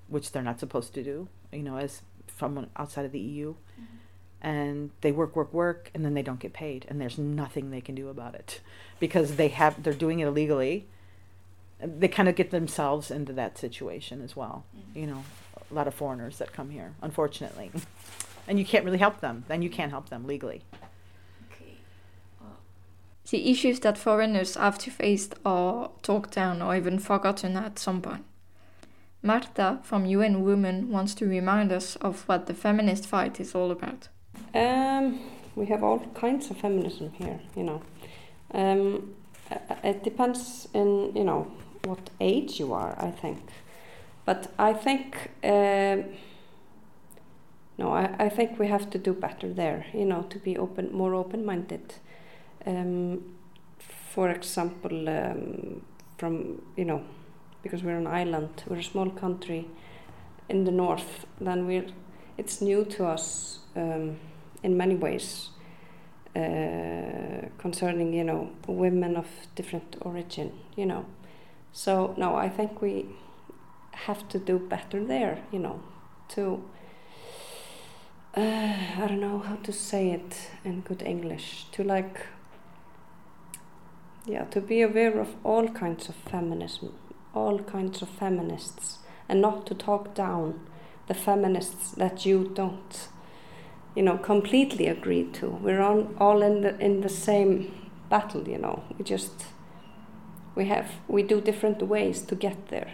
which 0.07 0.31
they're 0.31 0.41
not 0.41 0.59
supposed 0.59 0.93
to 0.93 1.03
do, 1.03 1.27
you 1.51 1.63
know, 1.63 1.77
as 1.77 2.01
from 2.27 2.67
outside 2.75 3.05
of 3.05 3.11
the 3.11 3.19
EU. 3.19 3.53
Mm-hmm. 3.53 3.97
And 4.43 4.89
they 5.01 5.11
work, 5.11 5.35
work, 5.35 5.53
work, 5.53 5.91
and 5.93 6.03
then 6.03 6.15
they 6.15 6.23
don't 6.23 6.39
get 6.39 6.51
paid, 6.51 6.85
and 6.89 6.99
there's 6.99 7.17
nothing 7.17 7.69
they 7.69 7.81
can 7.81 7.93
do 7.93 8.09
about 8.09 8.33
it 8.33 8.59
because 8.99 9.35
they 9.35 9.49
have 9.49 9.83
they're 9.83 9.93
doing 9.93 10.19
it 10.19 10.27
illegally. 10.27 10.87
They 11.79 12.07
kind 12.07 12.27
of 12.27 12.35
get 12.35 12.49
themselves 12.49 13.11
into 13.11 13.33
that 13.33 13.57
situation 13.59 14.21
as 14.21 14.35
well. 14.35 14.65
Mm-hmm. 14.75 14.99
You 14.99 15.07
know, 15.07 15.23
a 15.69 15.73
lot 15.73 15.87
of 15.87 15.93
foreigners 15.93 16.39
that 16.39 16.53
come 16.53 16.71
here, 16.71 16.93
unfortunately, 17.03 17.71
and 18.47 18.57
you 18.57 18.65
can't 18.65 18.83
really 18.83 18.97
help 18.97 19.19
them. 19.19 19.45
Then 19.47 19.61
you 19.61 19.69
can't 19.69 19.91
help 19.91 20.09
them 20.09 20.25
legally. 20.25 20.63
The 23.31 23.49
issues 23.49 23.79
that 23.79 23.97
foreigners 23.97 24.55
have 24.55 24.77
to 24.79 24.91
face 24.91 25.29
are 25.45 25.91
talked 26.01 26.31
down 26.31 26.61
or 26.61 26.75
even 26.75 26.99
forgotten 26.99 27.55
at 27.55 27.79
some 27.79 28.01
point. 28.01 28.25
Marta 29.23 29.79
from 29.83 30.05
UN 30.05 30.43
Women 30.43 30.89
wants 30.89 31.13
to 31.15 31.27
remind 31.27 31.71
us 31.71 31.95
of 31.97 32.27
what 32.27 32.47
the 32.47 32.53
feminist 32.53 33.05
fight 33.05 33.39
is 33.39 33.53
all 33.53 33.71
about. 33.71 34.07
Um, 34.53 35.19
we 35.55 35.67
have 35.67 35.83
all 35.83 35.99
kinds 36.13 36.49
of 36.49 36.57
feminism 36.57 37.11
here, 37.13 37.39
you 37.55 37.63
know. 37.63 37.81
Um, 38.53 39.13
it 39.83 40.03
depends 40.03 40.67
in, 40.73 41.15
you 41.15 41.23
know, 41.23 41.51
what 41.83 42.09
age 42.19 42.59
you 42.59 42.73
are, 42.73 42.95
I 42.97 43.11
think. 43.11 43.39
But 44.25 44.51
I 44.57 44.73
think, 44.73 45.31
uh, 45.43 45.97
no, 47.77 47.91
I, 47.91 48.15
I 48.19 48.29
think 48.29 48.59
we 48.59 48.67
have 48.67 48.89
to 48.91 48.97
do 48.97 49.13
better 49.13 49.51
there, 49.53 49.85
you 49.93 50.05
know, 50.05 50.23
to 50.23 50.39
be 50.39 50.57
open, 50.57 50.91
more 50.93 51.13
open-minded. 51.13 51.95
Um, 52.65 53.35
for 53.77 54.29
example, 54.29 55.09
um, 55.09 55.81
from, 56.17 56.61
you 56.75 56.85
know, 56.85 57.03
because 57.63 57.83
we're 57.83 57.97
an 57.97 58.07
island, 58.07 58.63
we're 58.67 58.77
a 58.77 58.83
small 58.83 59.09
country 59.09 59.67
in 60.49 60.63
the 60.63 60.71
north, 60.71 61.25
then 61.39 61.65
we're, 61.65 61.85
it's 62.37 62.61
new 62.61 62.83
to 62.85 63.05
us 63.05 63.59
um, 63.75 64.17
in 64.63 64.75
many 64.75 64.95
ways 64.95 65.49
uh, 66.35 67.47
concerning, 67.57 68.13
you 68.13 68.23
know, 68.23 68.49
women 68.67 69.15
of 69.15 69.27
different 69.55 69.95
origin, 70.01 70.51
you 70.75 70.85
know. 70.85 71.05
So, 71.71 72.13
no, 72.17 72.35
I 72.35 72.49
think 72.49 72.81
we 72.81 73.05
have 73.91 74.27
to 74.29 74.39
do 74.39 74.59
better 74.59 75.03
there, 75.03 75.41
you 75.51 75.59
know, 75.59 75.81
to, 76.29 76.63
uh, 78.35 78.41
I 78.41 79.05
don't 79.07 79.21
know 79.21 79.39
how 79.39 79.55
to 79.57 79.71
say 79.71 80.11
it 80.11 80.49
in 80.65 80.81
good 80.81 81.01
English, 81.01 81.65
to 81.73 81.83
like, 81.83 82.25
yeah, 84.25 84.45
to 84.45 84.61
be 84.61 84.81
aware 84.81 85.19
of 85.19 85.35
all 85.43 85.67
kinds 85.67 86.09
of 86.09 86.15
feminism 86.15 86.93
all 87.33 87.59
kinds 87.59 88.01
of 88.01 88.09
feminists 88.09 88.99
and 89.27 89.41
not 89.41 89.65
to 89.67 89.73
talk 89.73 90.13
down 90.13 90.59
the 91.07 91.13
feminists 91.13 91.91
that 91.91 92.25
you 92.25 92.51
don't, 92.53 93.07
you 93.95 94.03
know, 94.03 94.17
completely 94.17 94.87
agree 94.87 95.23
to. 95.33 95.47
We're 95.47 95.81
on, 95.81 96.15
all 96.19 96.41
in 96.41 96.61
the 96.61 96.77
in 96.79 97.01
the 97.01 97.09
same 97.09 97.89
battle, 98.09 98.47
you 98.47 98.57
know. 98.57 98.83
We 98.97 99.03
just 99.03 99.45
we 100.55 100.65
have 100.65 100.91
we 101.07 101.23
do 101.23 101.41
different 101.41 101.81
ways 101.81 102.21
to 102.23 102.35
get 102.35 102.67
there. 102.67 102.91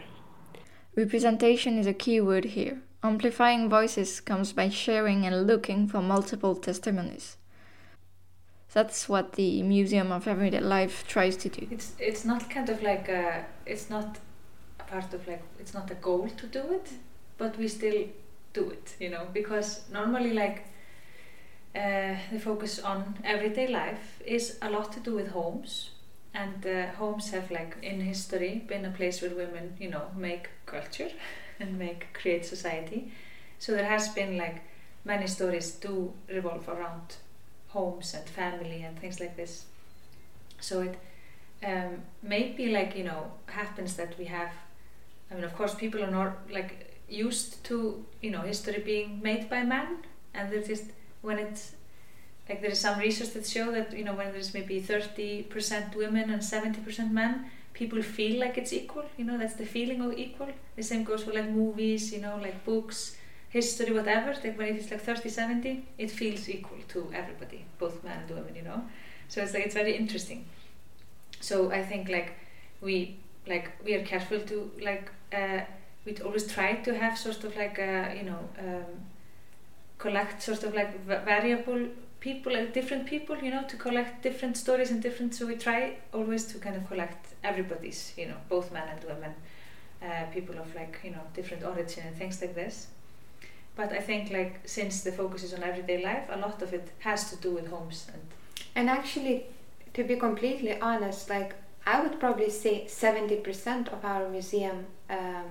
Representation 0.96 1.78
is 1.78 1.88
a 1.88 1.94
key 1.94 2.20
word 2.22 2.46
here. 2.46 2.82
Amplifying 3.04 3.70
voices 3.70 4.20
comes 4.20 4.54
by 4.54 4.70
sharing 4.70 5.26
and 5.26 5.46
looking 5.46 5.88
for 5.88 6.02
multiple 6.02 6.56
testimonies. 6.56 7.38
That's 8.74 9.08
what 9.08 9.34
the 9.34 9.64
Museum 9.64 10.12
of 10.12 10.28
Everyday 10.28 10.60
Life 10.60 11.06
tries 11.08 11.38
to 11.38 11.50
do. 11.50 11.68
It's 11.72 11.94
it's 12.00 12.26
not 12.26 12.50
kind 12.50 12.70
of 12.70 12.82
like 12.82 13.08
a, 13.10 13.46
it's 13.66 13.90
not 13.90 14.18
a 14.18 14.27
part 14.88 15.14
of 15.14 15.28
like 15.28 15.44
it's 15.60 15.74
not 15.74 15.92
a 15.92 15.96
goal 15.96 16.30
to 16.38 16.48
do 16.48 16.62
it, 16.74 16.90
but 17.38 17.58
we 17.58 17.68
still 17.68 18.06
do 18.54 18.70
it, 18.70 18.96
you 19.00 19.10
know, 19.10 19.28
because 19.34 19.82
normally 19.92 20.34
like 20.34 20.66
uh, 21.76 22.16
the 22.32 22.40
focus 22.40 22.80
on 22.80 23.16
everyday 23.24 23.68
life 23.68 24.20
is 24.26 24.58
a 24.62 24.70
lot 24.70 24.92
to 24.94 25.00
do 25.00 25.14
with 25.16 25.28
homes 25.30 25.92
and 26.34 26.66
uh, 26.66 26.88
homes 26.98 27.32
have 27.32 27.50
like 27.52 27.78
in 27.82 28.02
history 28.02 28.64
been 28.68 28.86
a 28.86 28.92
place 28.92 29.22
where 29.22 29.34
women 29.36 29.76
you 29.80 29.90
know 29.90 30.06
make 30.16 30.50
culture 30.66 31.10
and 31.60 31.78
make 31.78 32.14
create 32.14 32.46
society. 32.46 33.12
So 33.60 33.74
there 33.74 33.86
has 33.86 34.10
been 34.10 34.38
like 34.38 34.62
many 35.06 35.28
stories 35.28 35.72
do 35.72 36.14
revolve 36.30 36.68
around 36.70 37.16
homes 37.70 38.14
and 38.14 38.28
family 38.28 38.84
and 38.84 39.00
things 39.00 39.20
like 39.20 39.36
this. 39.36 39.66
So 40.60 40.82
it 40.82 40.98
um, 41.64 42.02
maybe 42.22 42.72
like 42.72 42.96
you 42.96 43.04
know 43.04 43.32
happens 43.48 43.96
that 43.96 44.18
we 44.18 44.26
have 44.26 44.52
I 45.32 45.36
mean 45.36 45.44
of 45.44 45.56
course 45.56 45.76
people 45.76 46.04
are 46.04 46.12
not 46.12 46.38
like 46.52 47.00
used 47.10 47.64
to 47.66 48.06
you 48.22 48.32
know 48.32 48.42
history 48.42 48.80
being 48.80 49.22
made 49.22 49.50
by 49.50 49.64
men 49.64 49.98
and 50.34 50.52
they're 50.52 50.62
just 50.62 50.86
when 51.22 51.40
it's 51.40 51.74
like 52.50 52.62
there 52.62 52.72
is 52.72 52.80
some 52.80 53.00
research 53.00 53.32
that 53.34 53.46
show 53.46 53.72
that 53.72 53.92
you 53.98 54.04
know 54.04 54.14
when 54.14 54.32
there's 54.32 54.54
maybe 54.54 54.82
30% 54.82 55.96
women 55.96 56.30
and 56.30 56.42
70% 56.42 57.12
men 57.12 57.52
people 57.74 58.02
feel 58.02 58.40
like 58.40 58.58
it's 58.58 58.74
equal 58.74 59.06
you 59.18 59.26
know 59.26 59.38
that's 59.38 59.56
the 59.56 59.66
feeling 59.66 60.02
of 60.02 60.14
equal. 60.18 60.50
The 60.76 60.84
same 60.84 61.04
goes 61.04 61.24
for 61.24 61.34
like 61.34 61.50
movies 61.50 62.12
you 62.14 62.22
know 62.22 62.38
like 62.42 62.64
books 62.66 63.18
history 63.50 63.94
whatever 63.94 64.34
like 64.44 64.58
when 64.58 64.70
it 64.70 64.78
is 64.78 64.92
like 64.92 65.02
30 65.02 65.30
70 65.30 65.86
it 65.98 66.12
feels 66.12 66.50
equal 66.50 66.80
to 66.90 67.10
everybody 67.14 67.66
both 67.80 68.04
men 68.04 68.20
and 68.22 68.30
women 68.30 68.56
you 68.56 68.62
know? 68.64 68.82
So 69.28 69.42
it's 69.42 69.54
like 69.54 69.66
it's 69.66 69.76
very 69.76 69.96
interesting. 69.96 70.46
So 71.40 71.72
i 71.72 71.84
think 71.84 72.10
like 72.10 72.34
we 72.82 73.18
like 73.48 73.72
we 73.84 73.94
are 73.96 74.04
careful 74.04 74.40
to 74.40 74.72
like 74.82 75.12
uh, 75.34 75.62
we 76.06 76.16
always 76.24 76.48
try 76.48 76.74
to 76.74 76.98
have 76.98 77.18
sort 77.18 77.44
of 77.44 77.56
like 77.56 77.78
a, 77.80 78.14
you 78.18 78.24
know 78.24 78.40
um, 78.60 78.86
collect 79.98 80.42
sort 80.42 80.64
of 80.64 80.74
like 80.74 81.06
variable 81.06 81.88
people 82.20 82.54
like 82.54 82.74
different 82.74 83.06
people 83.06 83.38
you 83.38 83.52
know 83.52 83.64
to 83.68 83.78
collect 83.78 84.24
different 84.24 84.58
stories 84.58 84.92
and 84.92 85.02
different 85.02 85.34
so 85.34 85.46
we 85.46 85.56
try 85.56 85.96
always 86.14 86.46
to 86.46 86.58
kind 86.60 86.76
of 86.76 86.88
collect 86.88 87.34
everybody's 87.44 88.14
you 88.18 88.26
know 88.26 88.38
both 88.50 88.72
men 88.72 88.88
and 88.88 89.04
women 89.04 89.34
uh, 90.02 90.26
people 90.34 90.58
of 90.58 90.74
like 90.76 91.00
you 91.04 91.12
know 91.12 91.22
different 91.34 91.64
origin 91.64 92.04
and 92.06 92.16
things 92.16 92.42
like 92.42 92.56
this. 92.56 92.88
But 93.76 93.92
I 93.92 94.00
think 94.00 94.32
like 94.32 94.62
since 94.66 95.02
the 95.02 95.12
focus 95.12 95.44
is 95.44 95.54
on 95.54 95.64
everyday 95.64 96.04
life 96.04 96.24
a 96.30 96.38
lot 96.38 96.62
of 96.62 96.74
it 96.74 96.90
has 97.00 97.30
to 97.32 97.36
do 97.38 97.52
with 97.52 97.68
homes 97.68 98.08
and 98.14 98.22
and 98.76 98.90
actually 98.90 99.46
to 99.94 100.04
be 100.04 100.16
completely 100.16 100.80
honest 100.80 101.30
like 101.30 101.56
I 101.86 102.02
would 102.02 102.20
probably 102.20 102.50
say 102.50 102.86
70% 102.86 103.88
of 103.94 104.04
our 104.04 104.28
museum 104.30 104.88
um, 105.10 105.46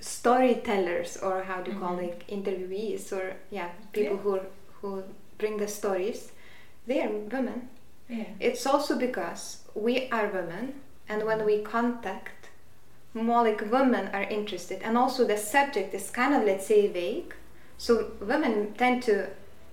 storytellers 0.00 1.16
or 1.16 1.42
how 1.42 1.60
do 1.62 1.70
you 1.70 1.76
mm 1.76 1.82
-hmm. 1.82 1.96
call 1.96 2.08
it 2.08 2.18
interviewees 2.28 3.12
or 3.12 3.36
yeah 3.50 3.70
people 3.92 4.16
yeah. 4.16 4.24
who 4.24 4.40
who 4.80 5.02
bring 5.40 5.56
the 5.56 5.68
stories, 5.68 6.32
they 6.86 7.00
are 7.00 7.08
women. 7.08 7.68
Yeah. 8.08 8.24
It's 8.38 8.66
also 8.66 8.98
because 8.98 9.64
we 9.74 10.08
are 10.10 10.28
women, 10.28 10.74
and 11.08 11.24
when 11.24 11.44
we 11.44 11.62
contact 11.62 12.48
more 13.14 13.42
like 13.42 13.60
women 13.70 14.08
are 14.12 14.22
interested, 14.22 14.82
and 14.82 14.96
also 14.96 15.26
the 15.26 15.36
subject 15.36 15.94
is 15.94 16.10
kind 16.10 16.34
of 16.34 16.44
let's 16.44 16.66
say 16.66 16.86
vague, 16.86 17.34
so 17.78 18.12
women 18.20 18.74
tend 18.74 19.02
to 19.04 19.28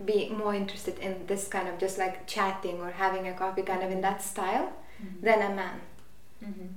be 0.05 0.29
more 0.29 0.53
interested 0.53 0.97
in 0.99 1.25
this 1.27 1.47
kind 1.47 1.67
of 1.67 1.77
just 1.79 1.97
like 1.97 2.27
chatting 2.27 2.79
or 2.79 2.91
having 2.91 3.27
a 3.27 3.33
coffee 3.33 3.63
kind 3.63 3.83
of 3.83 3.91
in 3.91 4.01
that 4.01 4.21
style 4.21 4.71
mm-hmm. 5.01 5.25
than 5.25 5.41
a 5.41 5.55
man. 5.55 5.81
Mm-hmm 6.43 6.67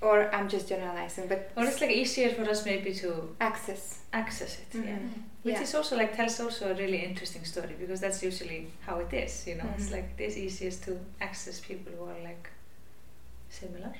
or 0.00 0.32
I'm 0.34 0.48
just 0.48 0.68
generalizing, 0.68 1.26
but 1.28 1.50
or 1.56 1.64
it's 1.64 1.80
like 1.80 1.90
easier 1.90 2.30
for 2.30 2.48
us 2.48 2.64
maybe 2.64 2.94
to 2.94 3.34
access 3.40 4.00
access 4.12 4.58
it, 4.58 4.74
mm 4.74 4.82
-hmm. 4.82 4.88
yeah. 4.88 4.98
Which 5.42 5.54
yeah. 5.54 5.62
is 5.62 5.74
also 5.74 5.96
like 5.96 6.16
tells 6.16 6.40
also 6.40 6.64
a 6.70 6.74
really 6.74 7.00
interesting 7.04 7.46
story 7.46 7.74
because 7.78 8.00
that's 8.00 8.22
usually 8.22 8.66
how 8.86 9.00
it 9.00 9.12
is, 9.12 9.46
you 9.46 9.56
know. 9.58 9.68
Mm 9.68 9.74
-hmm. 9.74 9.80
It's 9.80 9.90
like 9.90 10.08
it's 10.24 10.36
easiest 10.36 10.84
to 10.84 10.92
access 11.20 11.60
people 11.60 11.92
who 11.98 12.04
are 12.12 12.20
like 12.30 12.48
similar. 13.50 13.92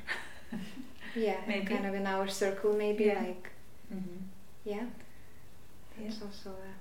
yeah, 1.27 1.39
maybe 1.47 1.67
kind 1.75 1.87
of 1.87 1.95
in 1.95 2.07
our 2.07 2.29
circle, 2.29 2.73
maybe 2.73 3.05
yeah. 3.05 3.27
like 3.27 3.49
mm 3.91 4.03
-hmm. 4.05 4.21
yeah. 4.65 4.87
It's 6.07 6.23
also. 6.23 6.51
Uh, 6.51 6.75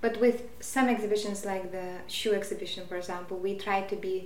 but 0.00 0.20
with 0.20 0.42
some 0.60 0.92
exhibitions, 0.94 1.44
like 1.44 1.70
the 1.70 1.88
shoe 2.06 2.34
exhibition, 2.34 2.86
for 2.86 2.96
example, 2.96 3.36
we 3.46 3.54
try 3.54 3.82
to 3.92 3.96
be 3.96 4.16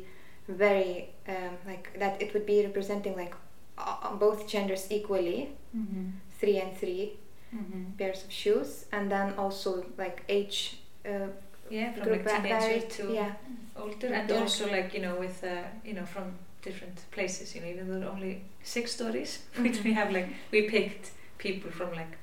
very 0.49 1.09
um, 1.29 1.55
like 1.66 1.99
that. 1.99 2.23
It 2.23 2.33
would 2.33 2.47
be 2.47 2.62
representing 2.62 3.16
like 3.16 3.35
uh, 3.81 4.14
both 4.14 4.47
genders 4.49 4.87
equally, 4.90 5.51
mm-hmm. 5.77 6.11
three 6.38 6.59
and 6.59 6.77
3 6.77 7.12
mm-hmm. 7.55 7.83
pairs 7.99 8.25
of 8.25 8.33
shoes, 8.33 8.87
and 8.93 9.11
then 9.11 9.35
also 9.35 9.85
like 9.99 10.23
age. 10.29 10.79
Uh, 11.05 11.29
yeah, 11.71 11.93
from 11.93 12.11
like 12.11 12.27
teenager 12.27 12.87
to 12.87 13.12
yeah. 13.12 13.33
older, 13.77 14.09
and 14.09 14.29
yeah. 14.29 14.40
also 14.40 14.69
like 14.71 14.93
you 14.93 15.01
know 15.01 15.14
with 15.14 15.45
uh, 15.45 15.62
you 15.85 15.95
know 15.95 16.05
from 16.05 16.35
different 16.62 17.01
places. 17.12 17.55
You 17.55 17.61
know, 17.61 17.69
even 17.69 18.01
though 18.01 18.09
only 18.09 18.43
six 18.62 18.93
stories, 18.93 19.38
mm-hmm. 19.55 19.62
which 19.62 19.85
we 19.85 19.93
have 19.93 20.11
like 20.11 20.29
we 20.51 20.62
picked 20.62 21.12
people 21.38 21.71
from 21.71 21.93
like 21.93 22.19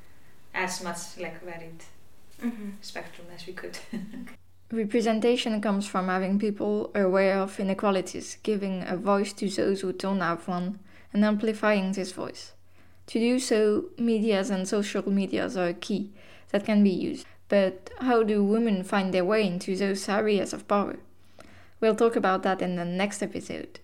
as 0.53 0.83
much 0.83 1.17
like 1.17 1.41
varied 1.43 1.83
mm-hmm. 2.43 2.69
spectrum 2.81 3.27
as 3.33 3.47
we 3.47 3.53
could. 3.53 3.77
Representation 4.71 5.61
comes 5.61 5.87
from 5.87 6.07
having 6.07 6.39
people 6.39 6.91
aware 6.93 7.39
of 7.39 7.57
inequalities, 7.59 8.37
giving 8.43 8.83
a 8.85 8.97
voice 8.97 9.31
to 9.33 9.49
those 9.49 9.81
who 9.81 9.93
don't 9.93 10.19
have 10.19 10.45
one, 10.45 10.79
and 11.13 11.23
amplifying 11.25 11.91
this 11.91 12.11
voice. 12.11 12.53
To 13.07 13.19
do 13.19 13.39
so, 13.39 13.85
medias 13.97 14.49
and 14.49 14.67
social 14.67 15.09
medias 15.09 15.55
are 15.55 15.73
key 15.73 16.11
that 16.51 16.65
can 16.65 16.83
be 16.83 16.89
used. 16.89 17.25
But 17.49 17.89
how 17.99 18.23
do 18.23 18.43
women 18.43 18.83
find 18.83 19.13
their 19.13 19.23
way 19.23 19.47
into 19.47 19.75
those 19.75 20.09
areas 20.09 20.51
of 20.51 20.67
power? 20.67 20.97
We'll 21.79 21.95
talk 21.95 22.15
about 22.15 22.43
that 22.43 22.61
in 22.61 22.75
the 22.75 22.83
next 22.83 23.23
episode. 23.23 23.79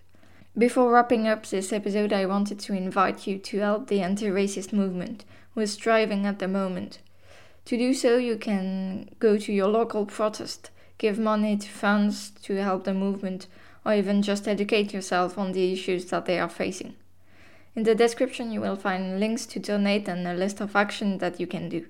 Before 0.58 0.92
wrapping 0.92 1.28
up 1.28 1.46
this 1.46 1.72
episode, 1.72 2.12
I 2.12 2.26
wanted 2.26 2.60
to 2.60 2.74
invite 2.74 3.26
you 3.26 3.38
to 3.40 3.60
help 3.60 3.88
the 3.88 4.02
anti 4.02 4.28
racist 4.28 4.74
movement, 4.74 5.26
who 5.54 5.62
is 5.62 5.76
thriving 5.76 6.26
at 6.26 6.40
the 6.40 6.48
moment. 6.48 7.00
To 7.66 7.78
do 7.78 7.94
so, 7.94 8.18
you 8.18 8.36
can 8.36 9.10
go 9.20 9.38
to 9.38 9.54
your 9.54 9.68
local 9.68 10.06
protest, 10.06 10.70
give 10.98 11.18
money 11.18 11.58
to 11.58 11.70
funds 11.70 12.32
to 12.44 12.56
help 12.56 12.84
the 12.84 12.94
movement, 12.94 13.48
or 13.86 13.94
even 13.94 14.22
just 14.22 14.48
educate 14.48 14.94
yourself 14.94 15.38
on 15.38 15.54
the 15.54 15.72
issues 15.72 16.06
that 16.06 16.26
they 16.26 16.40
are 16.40 16.50
facing. 16.50 16.96
In 17.76 17.84
the 17.84 17.96
description, 17.96 18.52
you 18.52 18.62
will 18.62 18.76
find 18.76 19.20
links 19.20 19.48
to 19.48 19.60
donate 19.60 20.08
and 20.08 20.28
a 20.28 20.36
list 20.36 20.62
of 20.62 20.76
actions 20.76 21.20
that 21.22 21.40
you 21.40 21.48
can 21.48 21.70
do. 21.70 21.88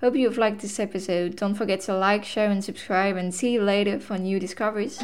Hope 0.00 0.16
you've 0.16 0.36
liked 0.36 0.60
this 0.60 0.80
episode. 0.80 1.36
Don't 1.36 1.54
forget 1.54 1.80
to 1.82 1.96
like, 1.96 2.24
share, 2.24 2.50
and 2.50 2.62
subscribe, 2.62 3.16
and 3.16 3.32
see 3.32 3.52
you 3.52 3.62
later 3.62 4.00
for 4.00 4.18
new 4.18 4.40
discoveries. 4.40 5.00